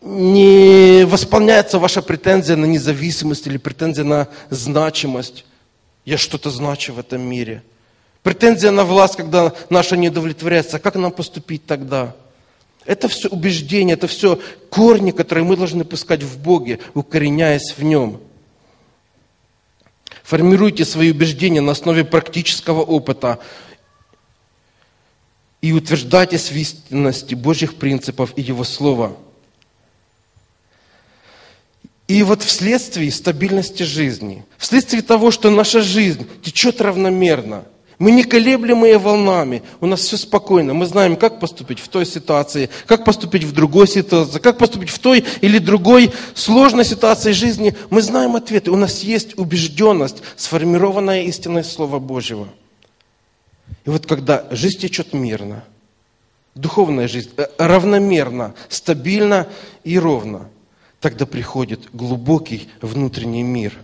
[0.00, 5.44] не восполняется ваша претензия на независимость или претензия на значимость.
[6.04, 7.62] Я что-то значу в этом мире.
[8.22, 10.78] Претензия на власть, когда наша не удовлетворяется.
[10.78, 12.14] Как нам поступить тогда?
[12.84, 14.38] Это все убеждения, это все
[14.70, 18.20] корни, которые мы должны пускать в Боге, укореняясь в Нем.
[20.28, 23.38] Формируйте свои убеждения на основе практического опыта,
[25.62, 29.16] и утверждайтесь в истинности Божьих принципов и Его Слова.
[32.08, 37.64] И вот вследствие стабильности жизни, вследствие того, что наша жизнь течет равномерно,
[37.98, 42.70] мы не колеблемые волнами, у нас все спокойно, мы знаем, как поступить в той ситуации,
[42.86, 48.02] как поступить в другой ситуации, как поступить в той или другой сложной ситуации жизни, мы
[48.02, 52.48] знаем ответы, у нас есть убежденность, сформированная истиной Слова Божьего–
[53.84, 55.64] и вот когда жизнь течет мирно,
[56.54, 59.48] духовная жизнь э, равномерно, стабильно
[59.84, 60.50] и ровно,
[61.00, 63.74] тогда приходит глубокий внутренний мир.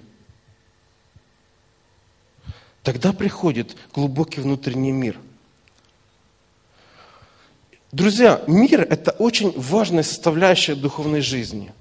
[2.85, 5.19] Тогда приходит глубокий внутренний мир.
[7.91, 11.73] Друзья, мир– это очень важная составляющая духовной жизни.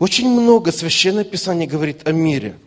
[0.00, 2.58] Очень много Священное Писание говорит о мире.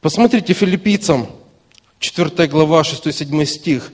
[0.00, 1.28] Посмотрите филиппийцам
[1.98, 3.90] 4 глава, 6-7 стих.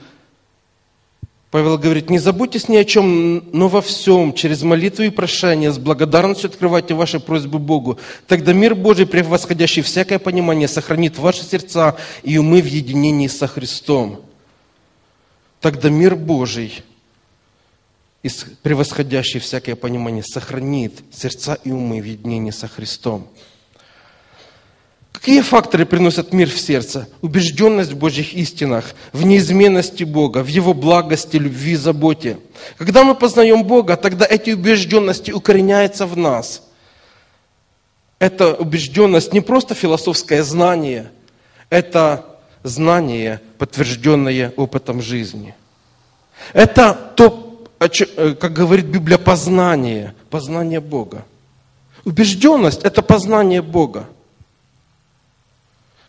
[1.55, 5.79] Павел говорит, не забудьтесь ни о чем, но во всем, через молитву и прошение, с
[5.79, 7.97] благодарностью открывайте ваши просьбы Богу.
[8.27, 14.23] Тогда мир Божий, превосходящий всякое понимание, сохранит ваши сердца и умы в единении со Христом.
[15.61, 16.83] Тогда мир Божий,
[18.65, 23.29] превосходящий всякое понимание, сохранит сердца и умы в единении со Христом.
[25.15, 27.09] Какие факторы приносят мир в сердце?
[27.23, 32.39] Убежденность в Божьих истинах, в неизменности Бога, в Его благости, любви, заботе.
[32.77, 36.63] Когда мы познаем Бога, тогда эти убежденности укореняются в нас.
[38.19, 41.11] Это убежденность не просто философское знание,
[41.71, 42.27] это
[42.65, 45.55] знание, подтвержденное опытом жизни.
[46.53, 51.25] Это то, э, как говорит Библия, познание, познание Бога.
[52.05, 54.07] Убежденность– это познание Бога.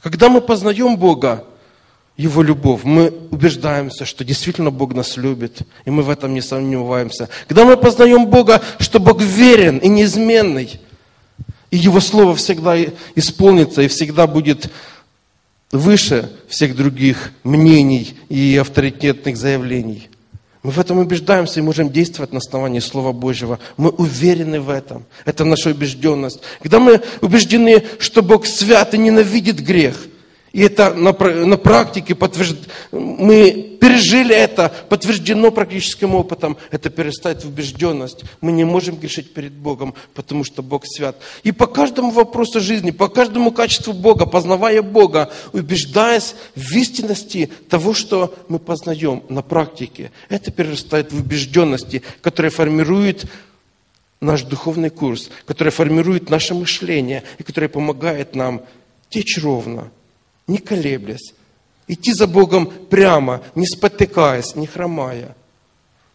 [0.05, 1.45] Когда мы познаем Бога,
[2.15, 7.27] Его любовь, мы убеждаемся, что действительно Бог нас любит, и мы в этом не сомневаемся.
[7.47, 10.79] Когда мы познаем Бога, что Бог верен и неизменный,
[11.71, 12.77] И Его Слово всегда
[13.15, 14.71] исполнится и всегда будет
[15.71, 20.09] выше всех других мнений и авторитетных заявлений.
[20.65, 23.59] Мы в этом убеждаемся и можем действовать на основании Слова Божьего.
[23.77, 25.05] Мы уверены в этом.
[25.23, 26.39] Это наша убежденность.
[26.59, 29.95] Когда мы убеждены, что Бог свят и ненавидит грех–
[30.55, 32.55] и это на, на практике подтвержд...
[32.93, 36.55] мы пережили это, подтверждено практическим опытом.
[36.71, 38.23] Это перестает в убежденность.
[38.39, 41.17] Мы не можем грешить перед Богом, потому что Бог свят.
[41.43, 47.93] И по каждому вопросу жизни, по каждому качеству Бога, познавая Бога, убеждаясь в истинности того,
[47.93, 53.25] что мы познаем на практике, это перерастает в убежденности, которая формирует
[54.21, 58.61] наш духовный курс, которая формирует наше мышление и которая помогает нам
[59.09, 59.91] течь ровно,
[60.47, 61.33] не колеблясь,
[61.87, 65.35] идти за Богом прямо, не спотыкаясь, не хромая,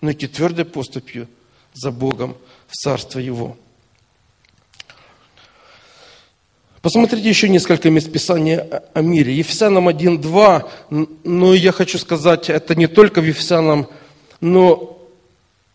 [0.01, 1.29] но идти твердой поступью
[1.75, 2.37] за Богом
[2.69, 3.57] в Царство Его.
[6.83, 9.37] Посмотрите еще несколько мест Писания о мире.
[9.37, 13.87] Ефесянам 1.2, но я хочу сказать, это не только в Ефесянам,
[14.41, 14.97] но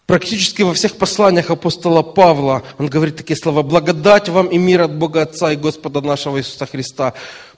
[0.06, 4.96] Практически во всех посланиях апостола Павла он говорит такие слова «Благодать вам и мир от
[4.96, 7.16] Бога Отца и Господа нашего Иисуса Христа».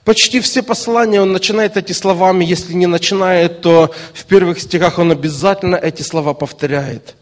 [0.08, 5.10] Почти все послания он начинает эти словами, если не начинает, то в первых стихах он
[5.10, 7.14] обязательно эти слова повторяет.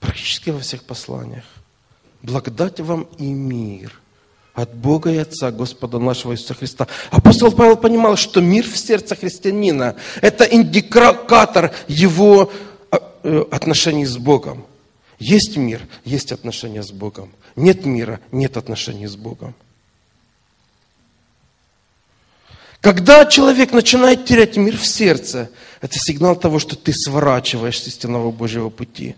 [0.00, 1.44] Практически во всех посланиях.
[2.22, 4.00] «Благодать вам и мир»
[4.54, 6.86] от Бога и Отца Господа нашего Иисуса Христа.
[7.10, 12.50] Апостол Павел понимал, что мир в сердце христианина– это индикатор его
[13.26, 14.66] Э, отношений с Богом.
[15.18, 17.30] Есть мир, есть отношения с Богом.
[17.56, 19.54] Нет мира, нет отношений с Богом.
[22.84, 25.48] Когда человек начинает терять мир в сердце,
[25.80, 29.16] это сигнал того, что ты сворачиваешь с истинного Божьего пути.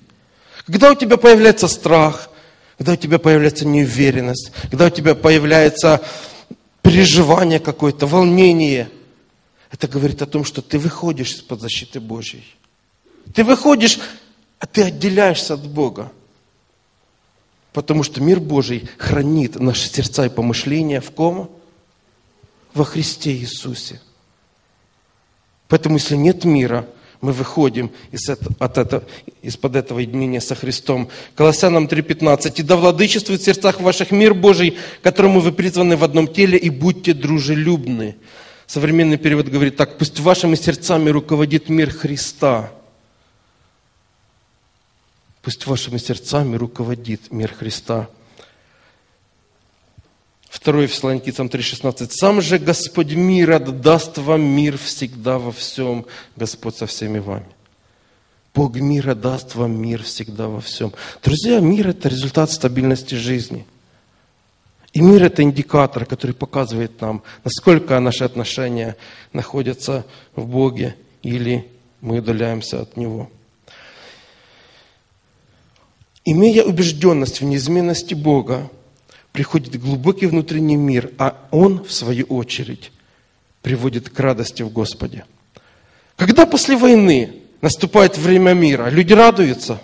[0.67, 2.31] Когда у тебя появляется страх,
[2.79, 6.01] когда у тебя появляется неуверенность, когда у тебя появляется
[6.81, 8.89] переживание какое-то, волнение,
[9.73, 12.45] это говорит о том, что ты выходишь из-под защиты Божьей.
[13.35, 13.99] Ты выходишь,
[14.61, 16.12] а ты отделяешься от Бога.
[17.73, 21.55] Потому что мир Божий хранит наши сердца и помышления в ком?
[22.77, 24.01] Во Христе Иисусе.
[25.66, 26.87] Поэтому, если нет мира,
[27.22, 29.03] мы выходим из от этого,
[29.41, 31.09] из-под этого единения со Христом.
[31.35, 32.53] Колоссянам 3.15.
[32.57, 36.68] «И да владычествует в сердцах ваших мир Божий, которому вы призваны в одном теле, и
[36.68, 38.16] будьте дружелюбны».
[38.66, 39.97] Современный перевод говорит так.
[39.97, 42.70] «Пусть вашими сердцами руководит мир Христа».
[45.41, 48.11] Пусть вашими сердцами руководит мир Христа.
[50.51, 52.11] 2 Фессалоникийцам 3,16.
[52.11, 57.47] «Сам же Господь мира даст вам мир всегда во всем, Господь со всеми вами».
[58.55, 60.92] Бог мира даст вам мир всегда во всем.
[61.22, 63.66] Друзья, мир– это результат стабильности жизни.
[64.94, 68.97] И мир– это индикатор, который показывает нам, насколько наши отношения
[69.34, 71.70] находятся в Боге или
[72.01, 73.30] мы удаляемся от Него.
[76.24, 78.70] Имея убежденность в неизменности Бога,
[79.37, 82.91] приходит глубокий внутренний мир, а Он, в свою очередь,
[83.61, 85.26] приводит к радости в Господе.
[86.16, 89.78] Когда после войны наступает время мира, люди радуются?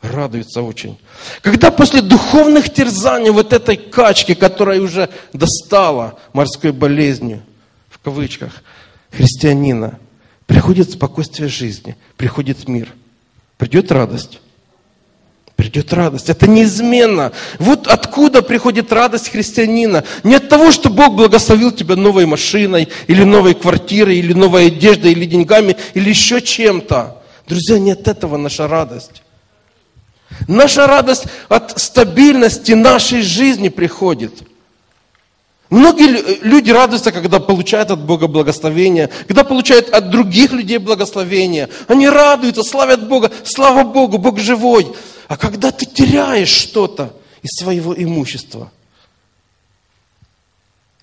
[0.00, 0.98] Радуются очень.
[1.42, 7.42] Когда после духовных терзаний вот этой качки, которая уже достала морской болезнью,
[7.90, 8.62] в кавычках,
[9.10, 9.98] христианина,
[10.46, 12.94] приходит спокойствие жизни, приходит мир,
[13.58, 14.40] придет радость
[15.70, 16.28] придет радость.
[16.28, 17.32] Это неизменно.
[17.58, 20.04] Вот откуда приходит радость христианина.
[20.24, 25.12] Не от того, что Бог благословил тебя новой машиной, или новой квартирой, или новой одеждой,
[25.12, 27.22] или деньгами, или еще чем-то.
[27.46, 29.22] Друзья, не от этого наша радость.
[30.48, 34.32] Наша радость от стабильности нашей жизни приходит.
[35.68, 41.68] Многие люди радуются, когда получают от Бога благословение, когда получают от других людей благословение.
[41.86, 44.88] Они радуются, славят Бога, слава Богу, Бог живой.
[45.30, 48.72] А когда ты теряешь что-то из своего имущества,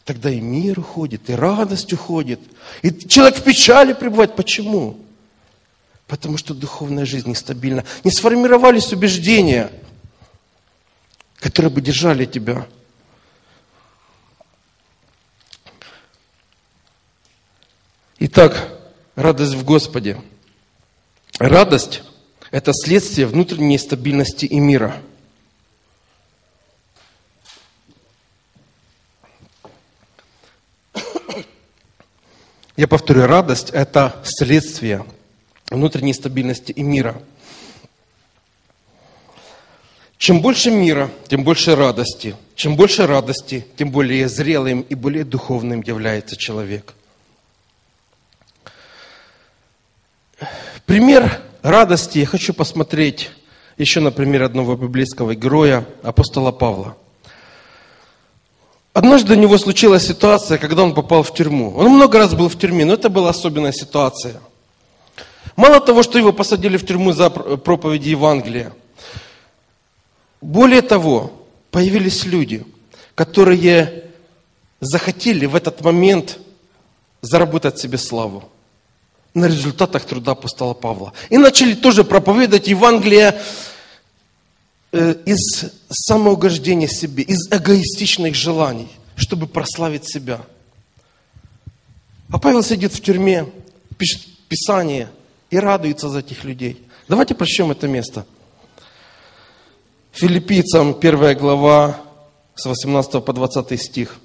[0.03, 2.41] тогда и мир уходит, и радость уходит.
[2.81, 4.35] И человек в печали пребывает.
[4.35, 4.99] Почему?
[6.07, 7.85] Потому что духовная жизнь нестабильна.
[8.03, 9.71] Не сформировались убеждения,
[11.37, 12.67] которые бы держали тебя.
[18.19, 18.77] Итак,
[19.15, 20.21] радость в Господе.
[21.39, 22.03] Радость
[22.51, 25.01] это следствие внутренней стабильности и мира.
[32.75, 35.03] Я повторю, радость– это следствие
[35.71, 37.19] внутренней стабильности и мира.
[40.19, 42.35] Чем больше мира, тем больше радости.
[42.55, 46.93] чем больше радости, тем более зрелым и более духовным является человек.
[50.85, 53.31] Пример радости я хочу посмотреть
[53.77, 56.97] еще на пример одного библейского героя, апостола Павла.
[58.93, 61.75] Однажды у него случилась ситуация, когда он попал в тюрьму.
[61.75, 64.41] Он много раз был в тюрьме, но это была особенная ситуация.
[65.55, 68.73] Мало того, что его посадили в тюрьму за проповеди Евангелия,
[70.41, 71.31] более того,
[71.69, 72.65] появились люди,
[73.13, 74.05] которые
[74.79, 76.39] захотели в этот момент
[77.21, 78.49] заработать себе славу
[79.33, 81.13] на результатах труда апостола Павла.
[81.29, 83.39] И начали тоже проповедовать Евангелие
[84.91, 90.41] э, из самоугождения себе, из эгоистичных желаний, чтобы прославить себя.
[92.29, 93.47] А Павел сидит в тюрьме,
[93.97, 95.09] пишет Писание
[95.49, 96.81] и радуется за этих людей.
[97.07, 98.25] Давайте прочтем это место.
[100.11, 101.99] Филиппийцам 1 глава
[102.55, 104.19] с 18 по 20 стих.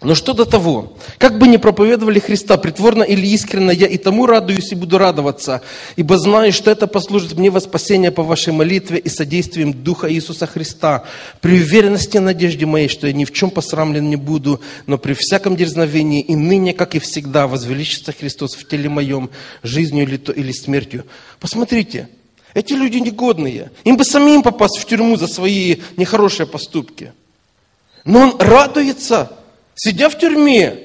[0.00, 4.26] Но что до того, как бы ни проповедовали Христа притворно или искренно, я и тому
[4.26, 5.60] радуюсь и буду радоваться,
[5.96, 10.46] ибо знаю, что это послужит мне во спасение по вашей молитве и содействием Духа Иисуса
[10.46, 11.04] Христа,
[11.40, 15.14] при уверенности и надежде моей, что я ни в чем посрамлен не буду, но при
[15.14, 19.30] всяком дерзновении и ныне, как и всегда, возвеличится Христос в теле моем,
[19.64, 21.06] жизнью или, то, или смертью.
[21.40, 22.08] Посмотрите,
[22.54, 27.12] эти люди негодные, им бы самим попасть в тюрьму за свои нехорошие поступки.
[28.04, 29.32] Но он радуется,
[29.78, 30.76] сидя в тюрьме.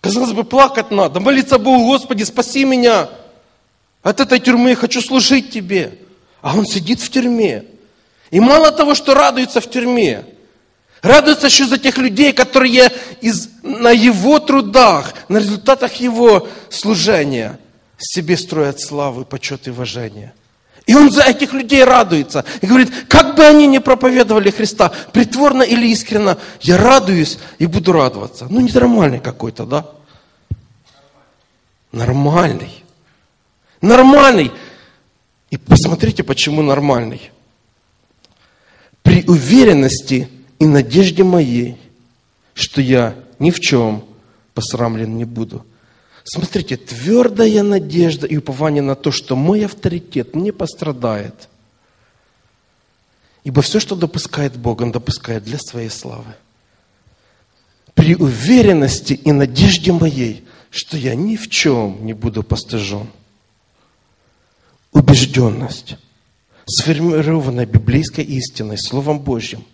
[0.00, 3.08] Казалось бы, плакать надо, молиться Богу, Господи, спаси меня.
[4.02, 5.98] От этой тюрьмы я хочу служить Тебе.
[6.40, 7.64] А он сидит в тюрьме.
[8.32, 10.24] И мало того, что радуется в тюрьме,
[11.02, 12.90] радуется еще за тех людей, которые
[13.20, 17.60] из, на его трудах, на результатах его служения
[17.98, 20.34] себе строят славу, почет и уважение.
[20.86, 22.44] И он за этих людей радуется.
[22.60, 27.92] И говорит, как бы они ни проповедовали Христа, притворно или искренно, я радуюсь и буду
[27.92, 28.46] радоваться.
[28.50, 29.86] Ну, ненормальный какой-то, да?
[31.92, 32.84] Нормальный.
[33.80, 34.50] Нормальный.
[35.50, 37.30] И посмотрите, почему нормальный.
[39.02, 40.28] При уверенности
[40.58, 41.76] и надежде моей,
[42.54, 44.04] что я ни в чем
[44.54, 45.64] посрамлен не буду–
[46.24, 51.48] Смотрите, твердая надежда и упование на то, что мой авторитет не пострадает.
[53.44, 56.34] Ибо все, что допускает Бог, Он допускает для своей славы.
[57.94, 63.08] При уверенности и надежде моей, что я ни в чем не буду постыжен.
[64.92, 65.96] Убежденность,
[66.66, 69.64] сформированная библейской истиной, Словом Божьим,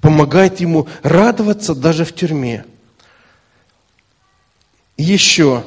[0.00, 2.64] помогает ему радоваться даже в тюрьме.
[4.96, 5.64] Еще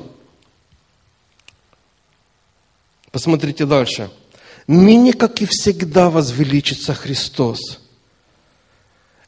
[3.11, 4.09] Посмотрите дальше.
[4.67, 7.79] Ныне, как и всегда, возвеличится Христос.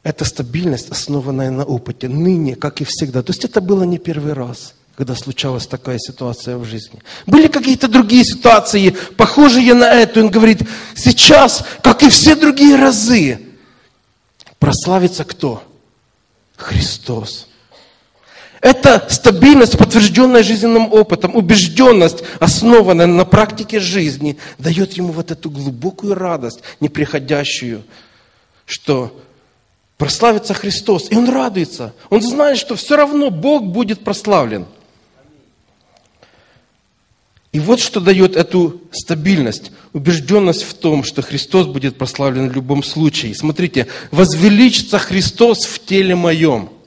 [0.02, 2.08] Это стабильность, основанная на опыте.
[2.08, 3.22] Ныне, как и всегда.
[3.22, 7.00] То есть это было не первый раз, когда случалась такая ситуация в жизни.
[7.26, 10.20] Были какие-то другие ситуации, похожие на эту.
[10.20, 10.62] Он говорит,
[10.94, 13.40] сейчас, как и все другие разы,
[14.58, 15.62] прославится кто?
[16.56, 17.48] Христос.
[18.62, 26.14] Это стабильность, подтвержденная жизненным опытом, убежденность, основанная на практике жизни, дает ему вот эту глубокую
[26.14, 27.82] радость, неприходящую,
[28.64, 29.20] что
[29.98, 31.10] прославится Христос.
[31.10, 31.92] И он радуется.
[32.08, 34.66] Он знает, что все равно Бог будет прославлен.
[37.50, 42.84] И вот что дает эту стабильность, убежденность в том, что Христос будет прославлен в любом
[42.84, 43.34] случае.
[43.34, 46.70] Смотрите, возвеличится Христос в теле моем–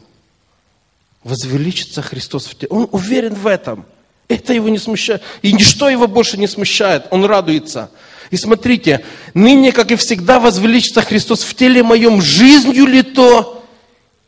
[1.26, 2.67] возвеличится Христос в тебе.
[2.69, 3.86] Он уверен в этом.
[4.28, 5.21] Это его не смущает.
[5.41, 7.07] И ничто его больше не смущает.
[7.09, 7.89] Он радуется.
[8.32, 9.03] И смотрите,
[9.34, 13.65] ныне, как и всегда, возвеличится Христос в теле моем, жизнью ли то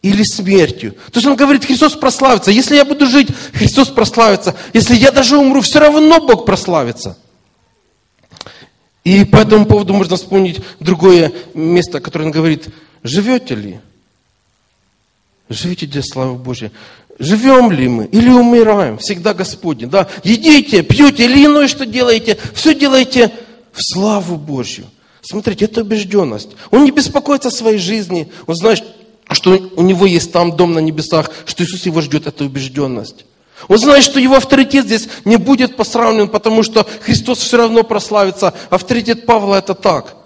[0.02, 0.94] или смертью.
[1.12, 2.52] То есть он говорит, Христос прославится.
[2.52, 4.56] Если я буду жить, Христос прославится.
[4.74, 7.18] Если я даже умру, все равно Бог прославится.
[9.04, 12.70] И по этому поводу можно вспомнить другое место, которое он говорит,
[13.04, 13.80] живете ли?
[15.50, 16.72] Живите для славы Божьей.
[17.20, 18.98] Живем ли мы или умираем?
[18.98, 19.90] Всегда Господень.
[19.90, 20.08] Да?
[20.24, 22.38] Едите, пьете или иное, что делаете.
[22.54, 23.32] Все делаете
[23.72, 24.86] в славу Божью.
[25.22, 26.50] Смотрите, это убежденность.
[26.72, 28.32] Он не беспокоится о своей жизни.
[28.46, 28.84] Он знает,
[29.32, 33.26] что у него есть там дом на небесах, что Иисус его ждет, это убежденность.
[33.68, 38.54] Он знает, что его авторитет здесь не будет посравнен, потому что Христос все равно прославится.
[38.70, 40.17] Авторитет Павла это так.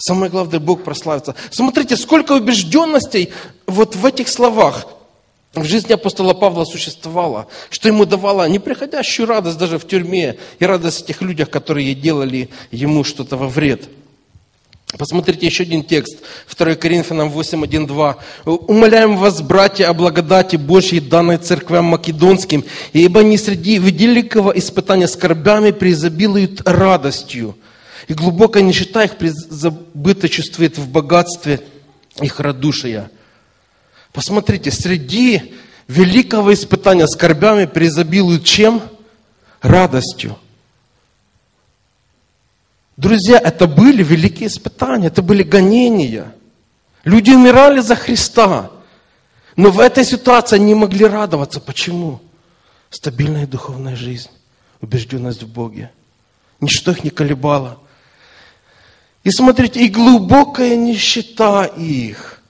[0.00, 1.34] Самое главное, Бог прославится.
[1.50, 3.28] Смотрите, сколько убежденностей
[3.66, 4.86] вот в этих словах
[5.54, 11.02] в жизни апостола Павла существовало, что ему давало неприходящую радость даже в тюрьме и радость
[11.02, 13.90] в тех людях, которые делали ему что-то во вред.
[14.96, 16.18] Посмотрите еще один текст,
[16.56, 18.16] 2 Коринфянам 8, 1, 2.
[18.46, 25.72] «Умоляем вас, братья, о благодати Божьей, данной церквям македонским, ибо не среди великого испытания скорбями
[25.72, 27.54] преизобилуют радостью,
[28.08, 31.60] и глубокая нищета их призабыто чувствует в богатстве
[32.20, 33.10] их радушия».
[34.12, 35.54] Посмотрите, среди
[35.88, 38.82] великого испытания скорбями преизобилуют чем?
[39.60, 40.36] Радостью.
[42.96, 46.34] Друзья, это были великие испытания, это были гонения.
[47.04, 48.70] Люди умирали за Христа.
[49.56, 51.60] Но в этой ситуации они могли радоваться.
[51.60, 52.20] Почему?
[52.88, 54.30] Стабильная духовная жизнь,
[54.80, 55.90] убежденность в Боге.
[56.60, 57.78] Ничто их не колебало.
[59.22, 62.42] И смотрите, и глубокая нищета их.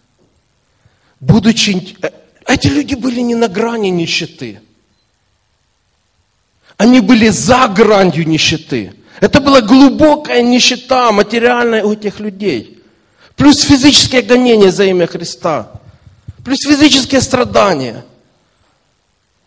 [1.19, 1.97] Будучи...
[2.03, 2.11] Э,
[2.47, 4.61] эти люди были не на грани нищеты.
[6.77, 8.95] Они были за гранью нищеты.
[9.21, 12.83] Это была глубокая нищета материальная у этих людей.
[13.37, 15.73] Плюс физические гонения за имя Христа.
[16.45, 18.05] Плюс физические страдания.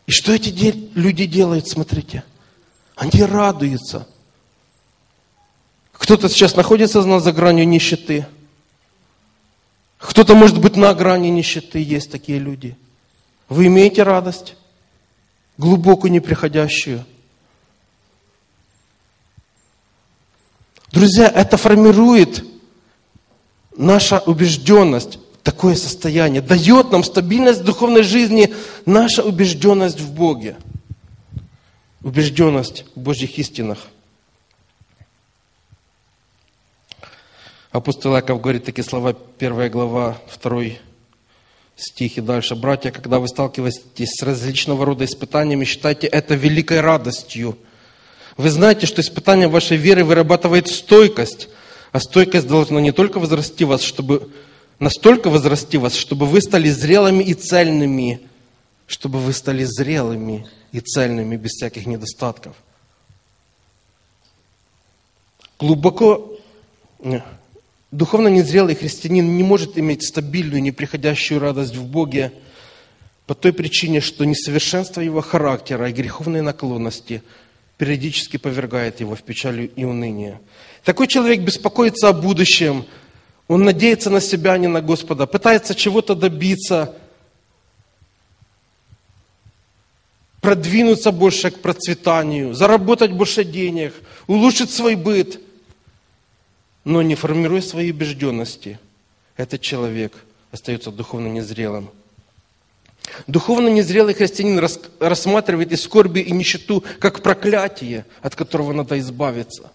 [0.05, 0.49] И что эти
[0.93, 2.23] люди делают, смотрите?
[2.95, 4.07] Они радуются.
[6.03, 8.25] Кто-то сейчас находится за гранью нищеты.
[9.97, 11.81] Кто-то может быть на грани нищеты.
[11.81, 12.75] Есть такие люди.
[13.47, 14.57] Вы имеете радость?
[15.57, 17.05] Глубокую, неприходящую.
[20.91, 22.43] Друзья, это формирует
[23.77, 28.53] наша убежденность, такое состояние, дает нам стабильность в духовной жизни,
[28.85, 30.57] наша убежденность в Боге,
[32.01, 33.87] убежденность в Божьих истинах.
[37.73, 40.79] Апостол Яков говорит такие слова, первая глава, второй
[41.75, 42.55] стих и дальше.
[42.55, 47.57] «Братья, когда вы сталкиваетесь с различного рода испытаниями, считайте это великой радостью–
[48.37, 51.49] вы знаете, что испытание вашей веры вырабатывает стойкость,
[51.91, 54.31] а стойкость должна не только возрасти вас, чтобы
[54.79, 58.21] настолько возрасти вас, чтобы вы стали зрелыми и цельными,
[58.87, 62.55] чтобы вы стали зрелыми и цельными без всяких недостатков.
[65.59, 66.37] Глубоко
[67.93, 72.31] духовно незрелый христианин не может иметь стабильную, неприходящую радость в Боге
[73.27, 77.23] по той причине, что несовершенство его характера и греховные наклонности–
[77.77, 80.39] периодически повергает его в печаль и уныние.
[80.83, 82.85] Такой человек беспокоится о будущем,
[83.47, 86.95] он надеется на себя, а не на Господа, пытается чего-то добиться,
[90.41, 93.93] продвинуться больше к процветанию, заработать больше денег,
[94.27, 95.39] улучшить свой быт,
[96.83, 98.79] но не формируя свои убежденности,
[99.37, 100.13] этот человек
[100.51, 101.89] остается духовно незрелым.
[103.27, 104.59] Духовно незрелый христианин
[104.99, 109.71] рассматривает и скорби, и нищету как проклятие, от которого надо избавиться.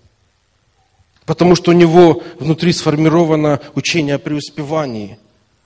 [1.24, 5.18] Потому что у него внутри сформировано учение о преуспевании.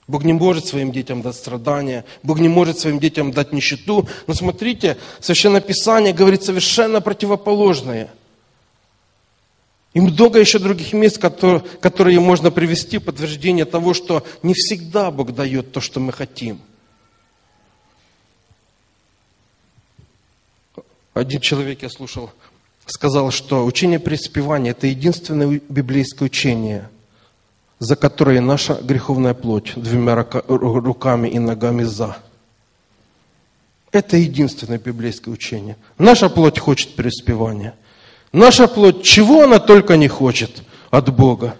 [0.07, 4.07] Бог не может своим детям дать страдания, Бог не может своим детям дать нищету.
[4.27, 8.09] Но смотрите, Священное Писание говорит совершенно противоположное.
[9.93, 15.11] И много еще других мест, которые, которые можно привести в подтверждение того, что не всегда
[15.11, 16.59] Бог дает то, что мы хотим–
[21.13, 22.31] Один человек, я слушал,
[22.87, 26.89] сказал, что учение преуспевания– это единственное библейское учение,
[27.77, 30.15] за которое наша греховная плоть двумя
[30.47, 32.17] руками и ногами за.
[33.91, 35.77] Это единственное библейское учение.
[35.99, 37.75] Наша плоть хочет преуспевания.
[38.33, 41.55] Наша плоть, чего она только не хочет от Бога.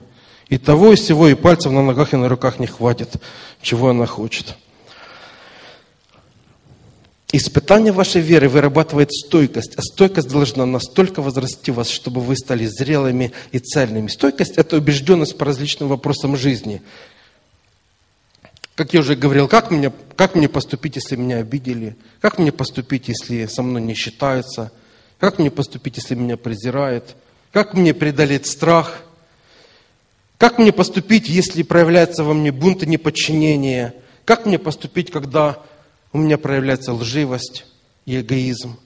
[0.49, 3.15] И того, и всего, и пальцев на ногах и на руках не хватит,
[3.61, 4.55] чего она хочет.
[7.31, 13.31] Испытание вашей веры вырабатывает стойкость, а стойкость должна настолько возрасти вас, чтобы вы стали зрелыми
[13.51, 14.07] и цельными.
[14.07, 16.81] Стойкость– это убежденность по различным вопросам жизни.
[18.75, 21.95] Как я уже говорил, как мне, как мне поступить, если меня обидели?
[22.19, 24.71] Как мне поступить, если со мной не считаются?
[25.23, 27.15] Как мне поступить, если меня презирают?
[27.53, 29.03] Как мне преодолеть страх?
[30.37, 33.93] Как мне поступить, если проявляется во мне бунт и неподчинение?
[34.25, 35.63] Как мне поступить, когда
[36.11, 37.65] у меня проявляется лживость
[38.05, 38.77] и эгоизм.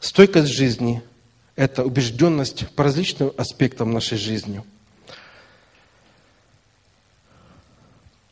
[0.00, 1.02] Стойкость жизни–
[1.56, 4.62] это убежденность по различным аспектам нашей жизни–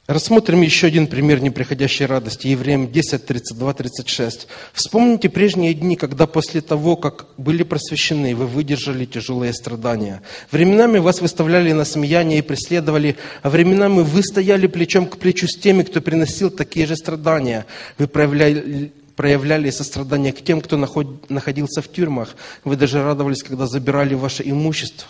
[0.09, 2.47] Рассмотрим еще один пример неприходящей радости.
[2.47, 4.49] Евреям 10, 32, 36.
[4.73, 10.23] Вспомните прежние дни, когда после того, как были просвещены, вы выдержали тяжелые страдания.
[10.51, 15.55] Временами вас выставляли на смеяние и преследовали, а временами вы стояли плечом к плечу с
[15.59, 17.67] теми, кто приносил такие же страдания.
[17.99, 22.35] Вы проявляли, проявляли сострадание к тем, кто находился в тюрьмах.
[22.65, 25.07] Вы даже радовались, когда забирали ваше имущество.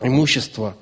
[0.00, 0.74] имущество,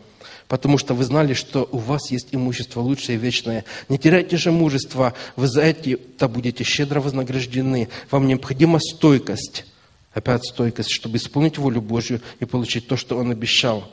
[0.48, 3.64] потому что вы знали, что у вас есть имущество лучшее и вечное.
[3.88, 7.88] Не теряйте же мужество, вы за это будете щедро вознаграждены.
[8.10, 9.66] Вам необходима стойкость,
[10.12, 13.90] опять стойкость, чтобы исполнить волю Божью и получить то, что Он обещал.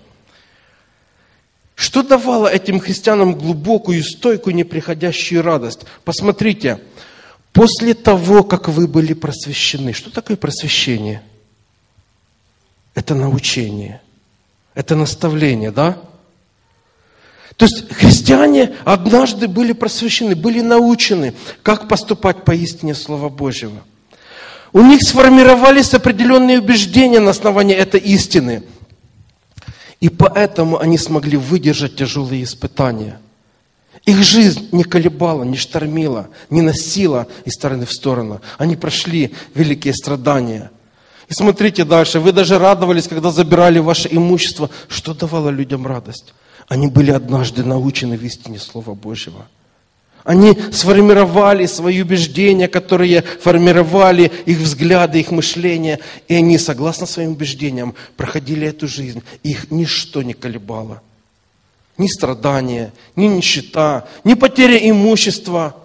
[1.75, 5.81] Что давало этим христианам глубокую, стойкую, неприходящую радость?
[6.05, 6.79] Посмотрите,
[7.51, 11.23] после того, как вы были просвещены, что такое просвещение?
[12.93, 14.03] Это научение,
[14.75, 15.97] это наставление, да?
[17.57, 23.83] То есть христиане однажды были просвещены, были научены, как поступать по истине Слова Божьего.
[24.71, 28.63] У них сформировались определенные убеждения на основании этой истины.
[29.99, 33.19] И поэтому они смогли выдержать тяжелые испытания.
[34.05, 38.41] Их жизнь не колебала, не штормила, не носила из стороны в сторону.
[38.57, 40.71] Они прошли великие страдания.
[41.29, 44.69] И смотрите дальше, вы даже радовались, когда забирали ваше имущество.
[44.89, 46.33] Что давало людям радость?
[46.67, 49.47] Они были однажды научены в истине Слова Божьего.
[50.23, 55.99] Они сформировали свои убеждения, которые формировали их взгляды, их мышления.
[56.29, 59.21] И они, согласно своим убеждениям, проходили эту жизнь.
[59.43, 61.01] Их ничто не колебало.
[61.97, 65.75] Ни страдания, ни нищета, ни потеря имущества.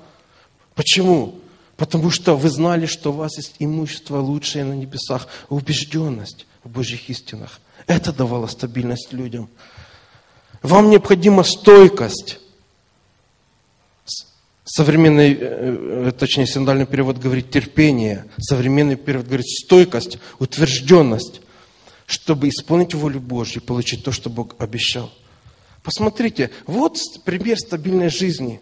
[0.75, 1.41] Почему?
[1.77, 5.27] Потому что вы знали, что у вас есть имущество лучшее на небесах.
[5.49, 7.61] Убежденность в Божьих истинах.
[7.89, 9.49] Это давало стабильность людям.
[10.63, 12.41] Вам необходима стойкость.
[14.65, 18.27] Современный, э, э, точнее, синдальный перевод говорит терпение.
[18.39, 21.41] Современный перевод говорит стойкость, утвержденность,
[22.07, 25.11] чтобы исполнить волю Божью, получить то, что Бог обещал.
[25.83, 28.61] Посмотрите, вот пример стабильной жизни.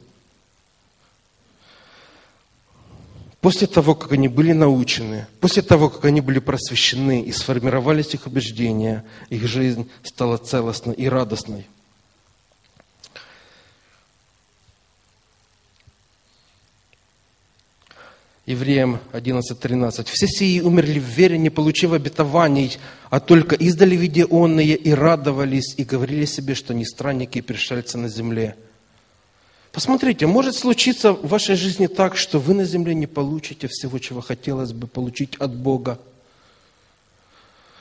[3.40, 8.26] После того, как они были научены, после того, как они были просвещены и сформировались их
[8.26, 11.66] убеждения, их жизнь стала целостной и радостной.
[18.46, 20.06] Евреям 11.13.
[20.08, 22.78] «Все сии умерли в вере, не получив обетований,
[23.10, 27.98] а только издали виде онные и радовались, и говорили себе, что не странники и пришельцы
[27.98, 28.56] на земле».
[29.72, 34.20] Посмотрите, может случиться в вашей жизни так, что вы на земле не получите всего, чего
[34.20, 35.98] хотелось бы получить от Бога.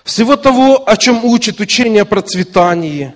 [0.04, 3.14] Всего того, о чем учит учение о процветании,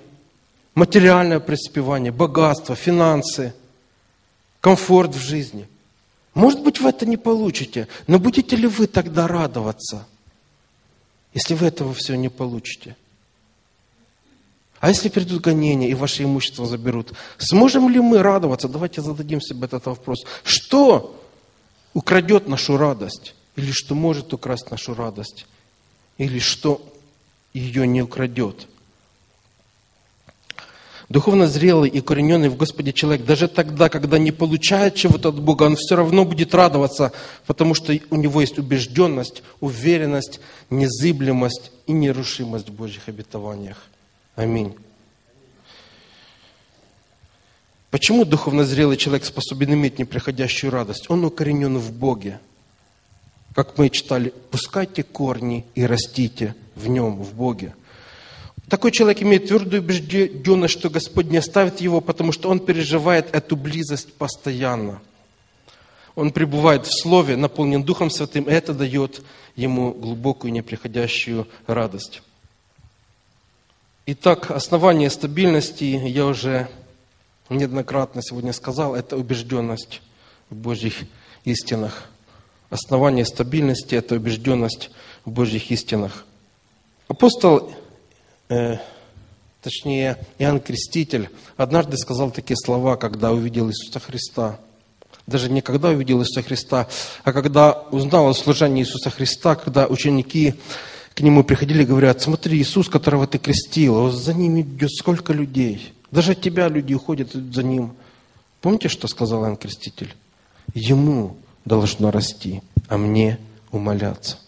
[0.74, 3.52] материальное преуспевание, богатство, финансы,
[4.60, 5.66] комфорт в жизни–
[6.34, 10.06] может быть, вы это не получите, но будете ли вы тогда радоваться,
[11.34, 12.96] если вы этого все не получите?
[14.80, 18.68] А если придут гонения и ваше имущество заберут, сможем ли мы радоваться?
[18.68, 20.24] Давайте зададим себе этот вопрос.
[20.42, 21.22] Что
[21.92, 23.34] украдет нашу радость?
[23.56, 25.46] Или что может украсть нашу радость?
[26.16, 26.80] Или что
[27.52, 28.68] ее не украдет?
[31.10, 35.64] Духовно зрелый и корененный в Господе человек, даже тогда, когда не получает чего-то от Бога,
[35.64, 37.12] он все равно будет радоваться,
[37.48, 40.38] потому что у него есть убежденность, уверенность,
[40.70, 43.88] незыблемость и нерушимость в Божьих обетованиях.
[44.36, 44.76] Аминь.
[47.90, 51.10] Почему духовно зрелый человек способен иметь неприходящую радость?
[51.10, 52.38] Он укоренен в Боге.
[53.56, 57.74] Как мы читали, пускайте корни и растите в нем, в Боге.
[58.70, 63.56] Такой человек имеет твердую убежденность, что Господь не оставит его, потому что он переживает эту
[63.56, 65.02] близость постоянно.
[66.14, 69.24] Он пребывает в Слове, наполнен Духом Святым, и это дает
[69.56, 72.22] ему глубокую неприходящую радость.
[74.06, 76.68] Итак, основание стабильности, я уже
[77.48, 80.00] неоднократно сегодня сказал, это убежденность
[80.48, 80.94] в Божьих
[81.44, 82.08] истинах.
[82.70, 84.90] Основание стабильности– это убежденность
[85.24, 86.24] в Божьих истинах.
[87.08, 87.74] Апостол
[88.50, 88.78] Э,
[89.62, 94.58] точнее, Иоанн Креститель однажды сказал такие слова, когда увидел Иисуса Христа.
[95.26, 96.88] Даже не когда увидел Иисуса Христа,
[97.22, 100.54] а когда узнал о служении Иисуса Христа, когда ученики
[101.14, 105.92] к нему приходили и говорят, смотри, Иисус, которого ты крестил, за ним идет сколько людей.
[106.10, 107.94] Даже от тебя люди уходят за ним.
[108.60, 110.12] Помните, что сказал Иоанн Креститель?
[110.74, 113.38] Ему должно расти, а мне
[113.70, 114.38] умоляться.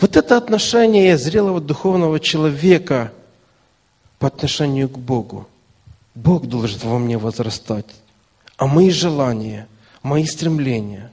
[0.00, 3.12] Вот это отношение зрелого духовного человека
[4.18, 5.46] по отношению к Богу.
[6.14, 7.86] Бог должен во мне возрастать,
[8.56, 9.66] а мои желания,
[10.02, 11.12] мои стремления,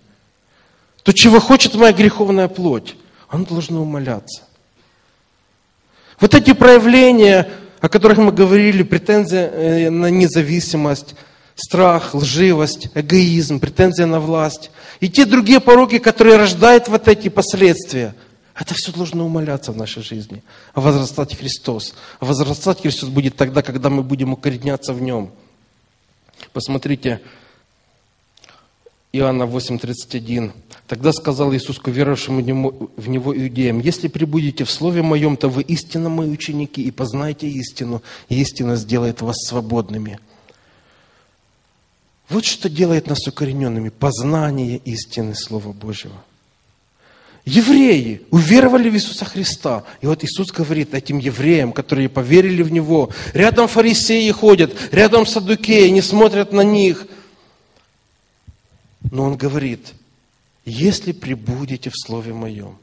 [1.03, 2.95] то, чего хочет моя греховная плоть,
[3.27, 4.43] оно должно умоляться.
[6.19, 11.15] Вот эти проявления, о которых мы говорили, претензия э, на независимость,
[11.55, 14.69] страх, лживость, эгоизм, претензия на власть
[14.99, 18.15] и те другие пороки, которые рождают вот эти последствия–
[18.61, 20.43] Это все должно умоляться в нашей жизни.
[20.75, 21.95] Возрастать Христос.
[22.19, 25.31] Возрастать Христос будет тогда, когда мы будем укореняться в Нем.
[26.53, 27.21] Посмотрите,
[29.13, 30.51] Иоанна 8:31.
[30.87, 35.63] Тогда сказал Иисус к веровавшим в Него иудеям, «Если прибудете в Слове Моем, то вы
[35.63, 40.19] истинно Мои ученики, и познаете истину, и истина сделает вас свободными».
[42.29, 46.23] Вот что делает нас укорененными– познание истины Слова Божьего.
[47.45, 49.83] Евреи уверовали в Иисуса Христа.
[50.01, 53.09] И вот Иисус говорит этим евреям, которые поверили в Него.
[53.33, 57.07] Рядом фарисеи ходят, рядом садукеи, не смотрят на них–
[59.09, 59.93] но он говорит,
[60.65, 62.77] если прибудете в Слове Моем,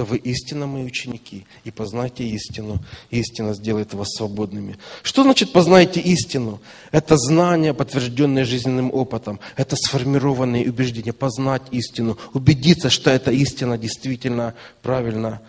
[0.00, 2.78] то вы истинно мои ученики, и познайте истину,
[3.10, 4.78] истина сделает вас свободными.
[5.02, 6.62] Что значит познайте истину?
[6.90, 14.54] Это знание, подтвержденное жизненным опытом, это сформированные убеждения, познать истину, убедиться, что эта истина действительно
[14.80, 15.42] правильно,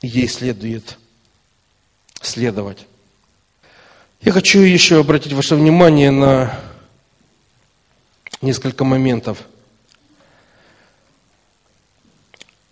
[0.00, 0.96] ей следует
[2.22, 2.86] следовать.
[4.22, 6.58] Я хочу еще обратить ваше внимание на
[8.40, 9.46] несколько моментов–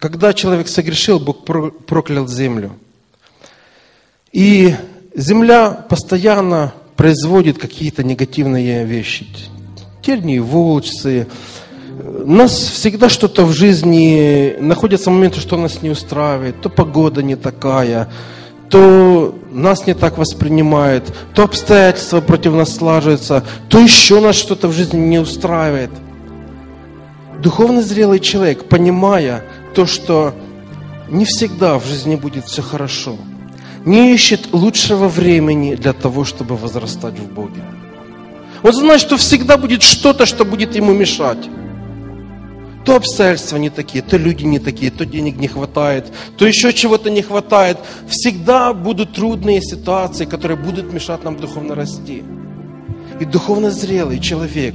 [0.01, 2.73] Когда человек согрешил, Бог проклял землю.
[4.33, 4.75] И
[5.15, 9.27] земля постоянно производит какие-то негативные вещи.
[10.01, 11.27] Тернии, волчцы.
[12.25, 16.63] Нас всегда что-то в жизни, находятся моменты, что нас не устраивает.
[16.63, 18.11] То погода не такая,
[18.71, 24.73] то нас не так воспринимает, то обстоятельства против нас слаживаются, то еще нас что-то в
[24.73, 25.91] жизни не устраивает.
[27.43, 29.45] Духовно зрелый человек, понимая,
[29.75, 30.35] то, что
[31.09, 33.17] не всегда в жизни будет все хорошо.
[33.85, 37.63] Не ищет лучшего времени для того, чтобы возрастать в Боге.
[38.63, 41.49] Он знает, что всегда будет что-то, что будет ему мешать.
[42.85, 46.07] То обстоятельства не такие, то люди не такие, то денег не хватает,
[46.37, 47.79] то еще чего-то не хватает.
[48.09, 52.23] Всегда будут трудные ситуации, которые будут мешать нам духовно расти.
[53.19, 54.75] И духовно зрелый человек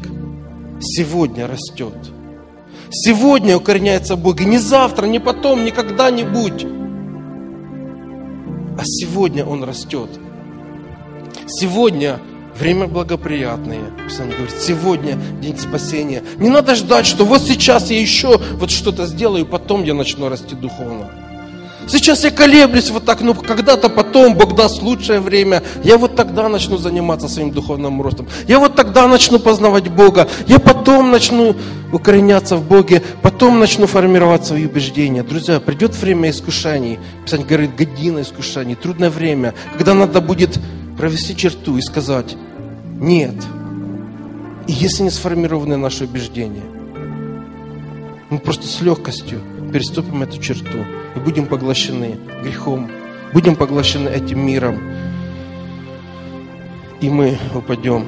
[0.79, 1.93] сегодня растет–
[2.97, 6.65] Сегодня укореняется в Боге, не завтра, не потом, не когда-нибудь.
[8.79, 10.09] А сегодня он растет.
[11.45, 12.21] Сегодня
[12.57, 13.91] время благоприятное.
[14.07, 16.23] Писание говорит, сегодня день спасения.
[16.37, 20.55] Не надо ждать, что вот сейчас я еще вот что-то сделаю, потом я начну расти
[20.55, 21.11] духовно.
[21.87, 25.61] Сейчас я колеблюсь вот так, ну когда-то потом Бог даст лучшее время.
[25.83, 28.27] Я вот тогда начну заниматься своим духовным ростом.
[28.47, 30.27] Я вот тогда начну познавать Бога.
[30.47, 31.55] Я потом начну
[31.91, 35.23] укореняться в Боге, потом начну формировать свои убеждения.
[35.23, 36.99] Друзья, придет время искушений.
[37.23, 40.59] Писание говорит, година искушений, трудное время, когда надо будет
[40.97, 42.35] провести черту и сказать,
[42.99, 43.35] нет.
[44.67, 46.63] И если не сформированы наши убеждения,
[48.29, 49.39] мы просто с легкостью
[49.75, 50.85] переступим эту черту
[51.17, 52.89] и будем поглощены грехом,
[53.33, 54.79] будем поглощены этим миром,
[57.01, 58.05] и мы упадем.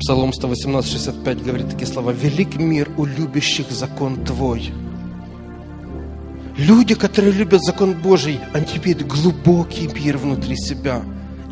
[0.00, 2.10] Псалом 118, 65 говорит такие слова.
[2.10, 4.72] «Велик мир у любящих закон Твой».
[6.56, 11.02] Люди, которые любят закон Божий, они имеют глубокий мир внутри себя.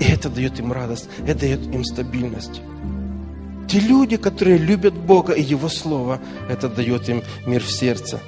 [0.00, 2.62] И это дает им радость, это дает им стабильность.
[3.68, 8.20] Те люди, которые любят Бога и Его Слово, это дает им мир в сердце.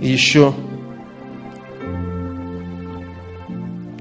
[0.00, 0.54] И еще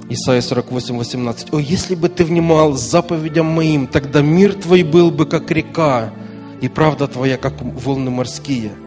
[0.10, 1.54] Исайя 48, 18.
[1.54, 6.14] «О, если бы ты внимал заповедям моим, тогда мир твой был бы, как река,
[6.62, 8.83] и правда твоя, как волны морские».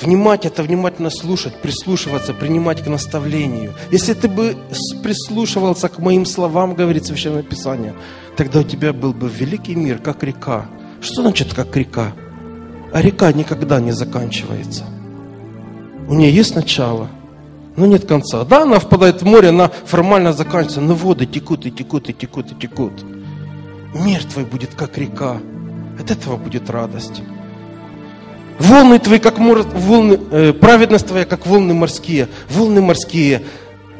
[0.00, 3.74] Внимать– это внимательно слушать, прислушиваться, принимать к наставлению.
[3.92, 4.56] Если ты бы
[5.02, 7.94] прислушивался к моим словам, говорит Священное Писание,
[8.36, 10.66] тогда у тебя был бы великий мир, как река.
[11.00, 12.12] Что значит как река?
[12.92, 14.84] А река никогда не заканчивается.
[16.08, 17.08] У нее есть начало,
[17.76, 18.44] но нет конца.
[18.44, 22.52] Да, она впадает в море, она формально заканчивается, но воды текут и текут и текут
[22.52, 23.04] и текут.
[23.94, 25.38] Мир твой будет как река.
[26.00, 27.22] От этого будет радость.
[28.58, 32.28] Волны твои, как волны, э, праведность твоя, как волны морские.
[32.48, 33.42] Волны морские.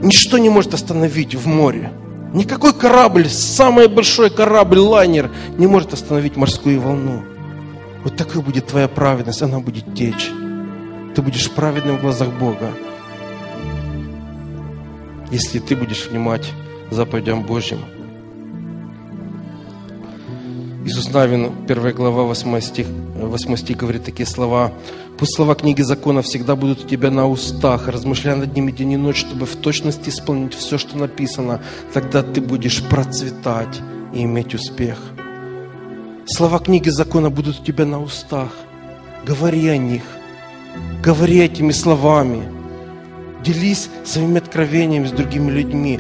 [0.01, 1.93] Ничто не может остановить в море.
[2.33, 7.23] Никакой корабль, самый большой корабль, лайнер не может остановить морскую волну.
[8.03, 10.31] Вот такой будет твоя праведность, она будет течь.
[11.15, 12.73] Ты будешь праведным в глазах Бога,
[15.31, 16.51] если ты будешь внимать
[16.91, 17.79] заповедям Божьим.
[20.87, 24.71] Иисус Навин, 1 глава, 8 стих, 8 стих говорит такие слова.
[25.19, 28.97] «Пусть слова книги закона всегда будут у тебя на устах, размышляя над ними день и
[28.99, 31.63] ночь, чтобы в точности исполнить все, что написано.
[31.95, 33.81] Тогда ты будешь процветать
[34.13, 34.99] и иметь успех».
[36.27, 38.51] Слова книги закона будут у тебя на устах.
[39.27, 40.03] говори о них.
[41.03, 42.43] Говори этими словами.
[43.43, 45.99] Делись своими откровениями с другими людьми.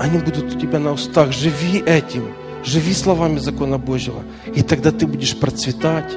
[0.00, 1.30] Они будут у тебя на устах.
[1.30, 2.24] Живи этим.
[2.66, 4.24] Живи словами закона Божьего.
[4.56, 6.12] И тогда ты будешь процветать.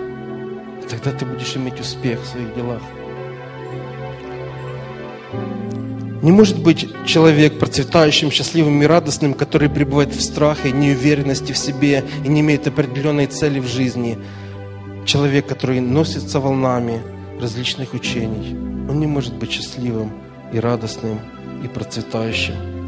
[0.83, 2.81] И тогда ты будешь иметь успех в своих делах.
[6.23, 12.03] Не может быть человек процветающим, счастливым и радостным, который пребывает в страхе, неуверенности в себе
[12.25, 14.17] и не имеет определенной цели в жизни.
[15.05, 16.99] Человек, который носится волнами
[17.39, 18.57] различных учений,
[18.89, 20.11] он не может быть счастливым
[20.51, 21.19] и радостным
[21.63, 22.78] и процветающим.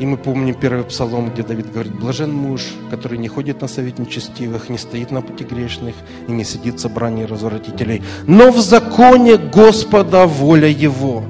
[0.00, 3.98] И мы помним первый псалом, где Давид говорит, «Блажен муж, который не ходит на совет
[3.98, 5.94] нечестивых, не стоит на пути грешных
[6.26, 11.22] и не сидит в собрании развратителей, но в законе Господа воля его».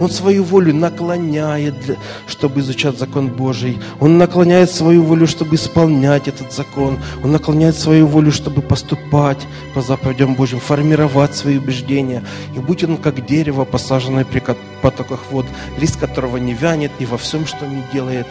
[0.00, 3.78] Он свою волю наклоняет, чтобы изучать закон Божий.
[4.00, 6.98] Он наклоняет свою волю, чтобы исполнять этот закон.
[7.22, 12.24] Он наклоняет свою волю, чтобы поступать по заповедям Божьим, формировать свои убеждения.
[12.56, 14.42] И будь он как дерево, посаженное при
[14.80, 15.46] потоках вод,
[15.78, 18.26] лист которого не вянет и во всем, что не делает,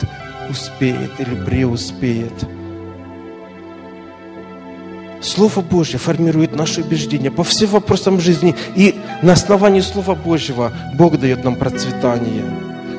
[0.49, 2.58] успеет или преуспеет.
[5.21, 8.55] Слово Божье формирует наши убеждения по всем вопросам жизни.
[8.75, 12.45] И на основании Слова Божьего Бог дает нам процветание.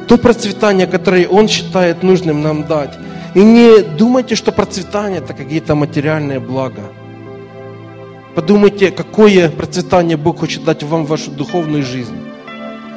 [0.06, 2.98] То процветание, которое Он считает нужным нам дать.
[3.34, 6.82] И не думайте, что процветание– это какие-то материальные блага.
[8.34, 12.16] Подумайте, какое процветание Бог хочет дать вам в вашу духовную жизнь.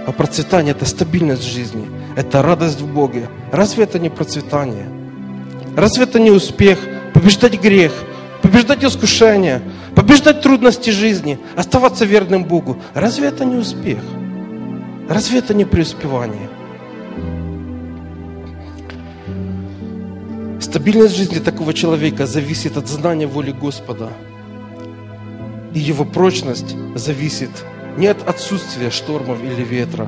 [0.06, 3.30] А процветание– это стабильность жизни, это радость в Боге.
[3.52, 4.88] Разве это не процветание?
[5.78, 6.80] Разве это не успех?
[7.14, 7.94] Побеждать грех–
[8.44, 9.62] побеждать искушения,
[9.96, 12.78] побеждать трудности жизни, оставаться верным Богу.
[12.94, 14.00] Разве это не успех?
[15.10, 16.50] Разве это не преуспевание?
[20.60, 24.10] Стабильность жизни такого человека зависит от знания воли Господа.
[25.74, 27.50] И его прочность зависит
[27.98, 30.08] не от отсутствия штормов или ветра,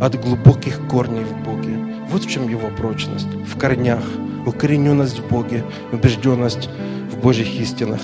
[0.00, 1.76] а от глубоких корней в Боге.
[2.10, 3.28] Вот в чем его прочность.
[3.46, 4.02] В корнях,
[4.44, 6.68] укорененность в Боге, убежденность
[7.24, 8.02] Божьих истинах.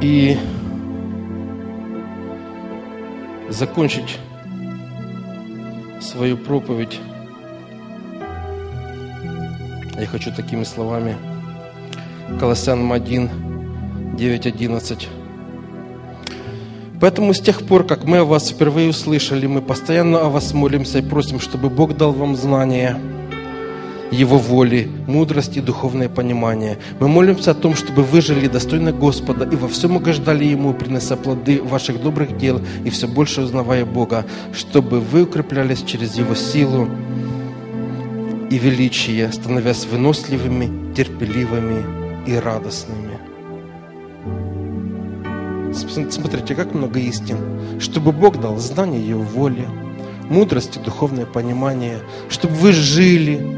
[0.00, 0.38] И
[3.50, 4.18] закончить
[6.00, 6.98] свою проповедь
[9.98, 11.16] я хочу такими словами.
[12.40, 15.08] Колоссянам 1, 9, 11.
[16.98, 21.00] Поэтому с тех пор, как мы о вас впервые услышали, мы постоянно о вас молимся
[21.00, 22.98] и просим, чтобы Бог дал вам знания–
[24.10, 26.78] его воли, мудрость и духовное понимание.
[27.00, 31.16] Мы молимся о том, чтобы вы жили достойно Господа и во всем угождали Ему, принося
[31.16, 36.88] плоды ваших добрых дел и все больше узнавая Бога, чтобы вы укреплялись через Его силу
[38.50, 41.84] и величие, становясь выносливыми, терпеливыми
[42.26, 43.18] и радостными.
[45.74, 47.36] Смотрите, как много истин.
[47.80, 49.68] Чтобы Бог дал знание Его воли,
[50.30, 51.98] мудрость и духовное понимание,
[52.30, 53.55] чтобы вы жили,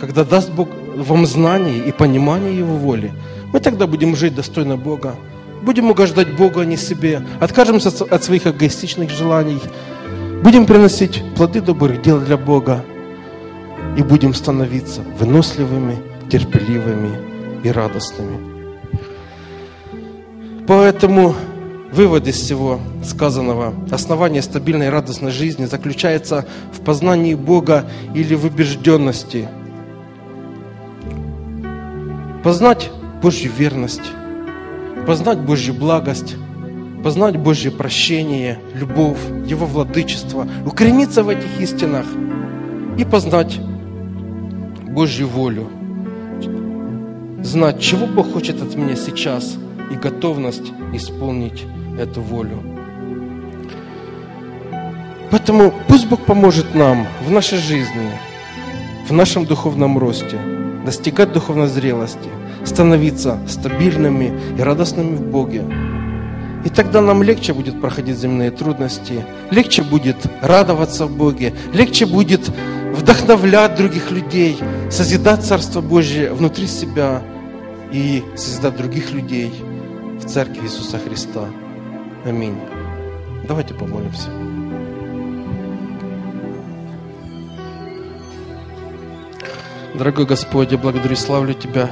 [0.00, 3.12] когда даст Бог вам знание и понимание Его воли,
[3.52, 5.14] мы тогда будем жить достойно Бога.
[5.62, 7.22] Будем угождать Богу, а не себе.
[7.38, 9.60] Откажемся от своих эгоистичных желаний.
[10.42, 12.82] Будем приносить плоды добрых дел для Бога.
[13.98, 15.98] И будем становиться выносливыми,
[16.30, 17.10] терпеливыми
[17.62, 18.38] и радостными.
[20.66, 21.34] Поэтому
[21.92, 27.84] вывод из всего сказанного, основание стабильной и радостной жизни заключается в познании Бога
[28.14, 29.48] или в убежденности–
[32.42, 32.90] познать
[33.22, 34.12] Божью верность,
[35.06, 36.36] познать Божью благость,
[37.04, 42.06] познать Божье прощение, любовь, Его владычество, укорениться в этих истинах
[42.98, 43.58] и познать
[44.88, 45.68] Божью волю,
[47.42, 49.56] знать, чего Бог хочет от меня сейчас
[49.90, 51.64] и готовность исполнить
[51.98, 52.62] эту волю.
[55.30, 58.10] Поэтому пусть Бог поможет нам в нашей жизни,
[59.08, 60.38] в нашем духовном росте–
[60.84, 62.28] достигать духовной зрелости,
[62.64, 65.64] становиться стабильными и радостными в Боге.
[66.64, 72.50] И тогда нам легче будет проходить земные трудности, легче будет радоваться в Боге, легче будет
[72.94, 74.58] вдохновлять других людей,
[74.90, 77.22] созидать Царство Божье внутри себя
[77.92, 79.52] и созидать других людей
[80.20, 81.46] в Церкви Иисуса Христа.
[82.24, 82.56] Аминь.
[83.48, 84.28] Давайте помолимся.
[90.00, 91.90] Дорогой Господь, я благодарю и славлю Тебя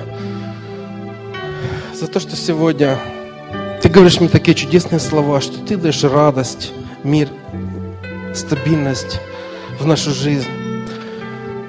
[1.93, 2.99] за то, что сегодня
[3.83, 6.73] Ты говоришь мне такие чудесные слова, что Ты даешь радость,
[7.05, 7.29] мир,
[8.35, 9.21] стабильность
[9.79, 10.49] в нашу жизнь.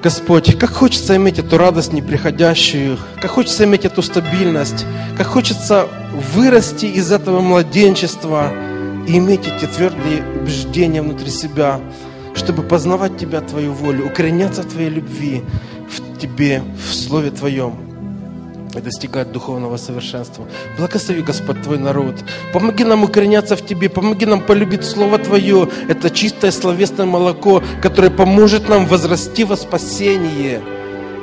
[0.02, 4.86] Господь, как хочется иметь эту радость неприходящую, как хочется иметь эту стабильность,
[5.18, 5.88] как хочется
[6.32, 8.50] вырасти из этого младенчества
[9.06, 11.82] и иметь эти твердые убеждения внутри себя,
[12.34, 15.42] чтобы познавать Тебя, Твою волю, укореняться в Твоей любви,
[16.20, 17.90] Тебе, в Слове Твоем
[18.76, 20.46] и достигать духовного совершенства.
[20.78, 22.14] Благослови, Господь, Твой народ.
[22.52, 25.68] Помоги нам укореняться в Тебе, помоги нам полюбить Слово Твое.
[25.88, 30.60] Это чистое словесное молоко, которое поможет нам возрасти во спасение,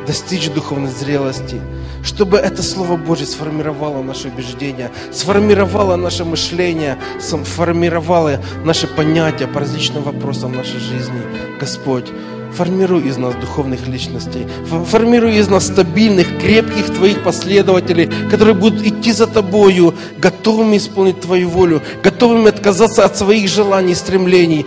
[0.06, 1.62] достичь духовной зрелости,
[2.08, 10.04] чтобы это Слово Божье сформировало наше убеждение, сформировало наше мышление, сформировало наши понятия по различным
[10.04, 11.22] вопросам нашей жизни.
[11.60, 12.06] Господь,
[12.54, 14.48] Формируй из нас духовных личностей.
[14.66, 21.50] Формируй из нас стабильных, крепких Твоих последователей, которые будут идти за Тобою, готовыми исполнить Твою
[21.50, 24.66] волю, готовыми отказаться от своих желаний и стремлений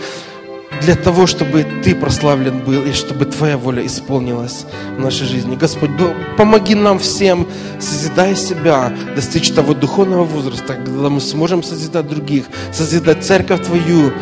[0.82, 4.66] для того, чтобы Ты прославлен был и чтобы Твоя воля исполнилась
[4.96, 5.56] в нашей жизни.
[5.56, 5.90] Господь,
[6.36, 7.46] помоги нам всем,
[7.78, 14.12] созидая себя, достичь того духовного возраста, когда мы сможем созидать других, созидать церковь Твою,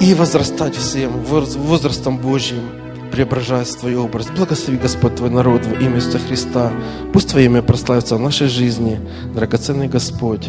[0.00, 2.60] и возрастать всем возрастом Божьим,
[3.12, 4.26] преображаясь в Твой образ.
[4.26, 6.72] Благослови, Господь, Твой народ во имя Иисуса Христа.
[7.12, 9.00] Пусть Твое имя прославится в нашей жизни,
[9.34, 10.48] драгоценный Господь.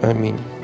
[0.00, 0.38] Аминь.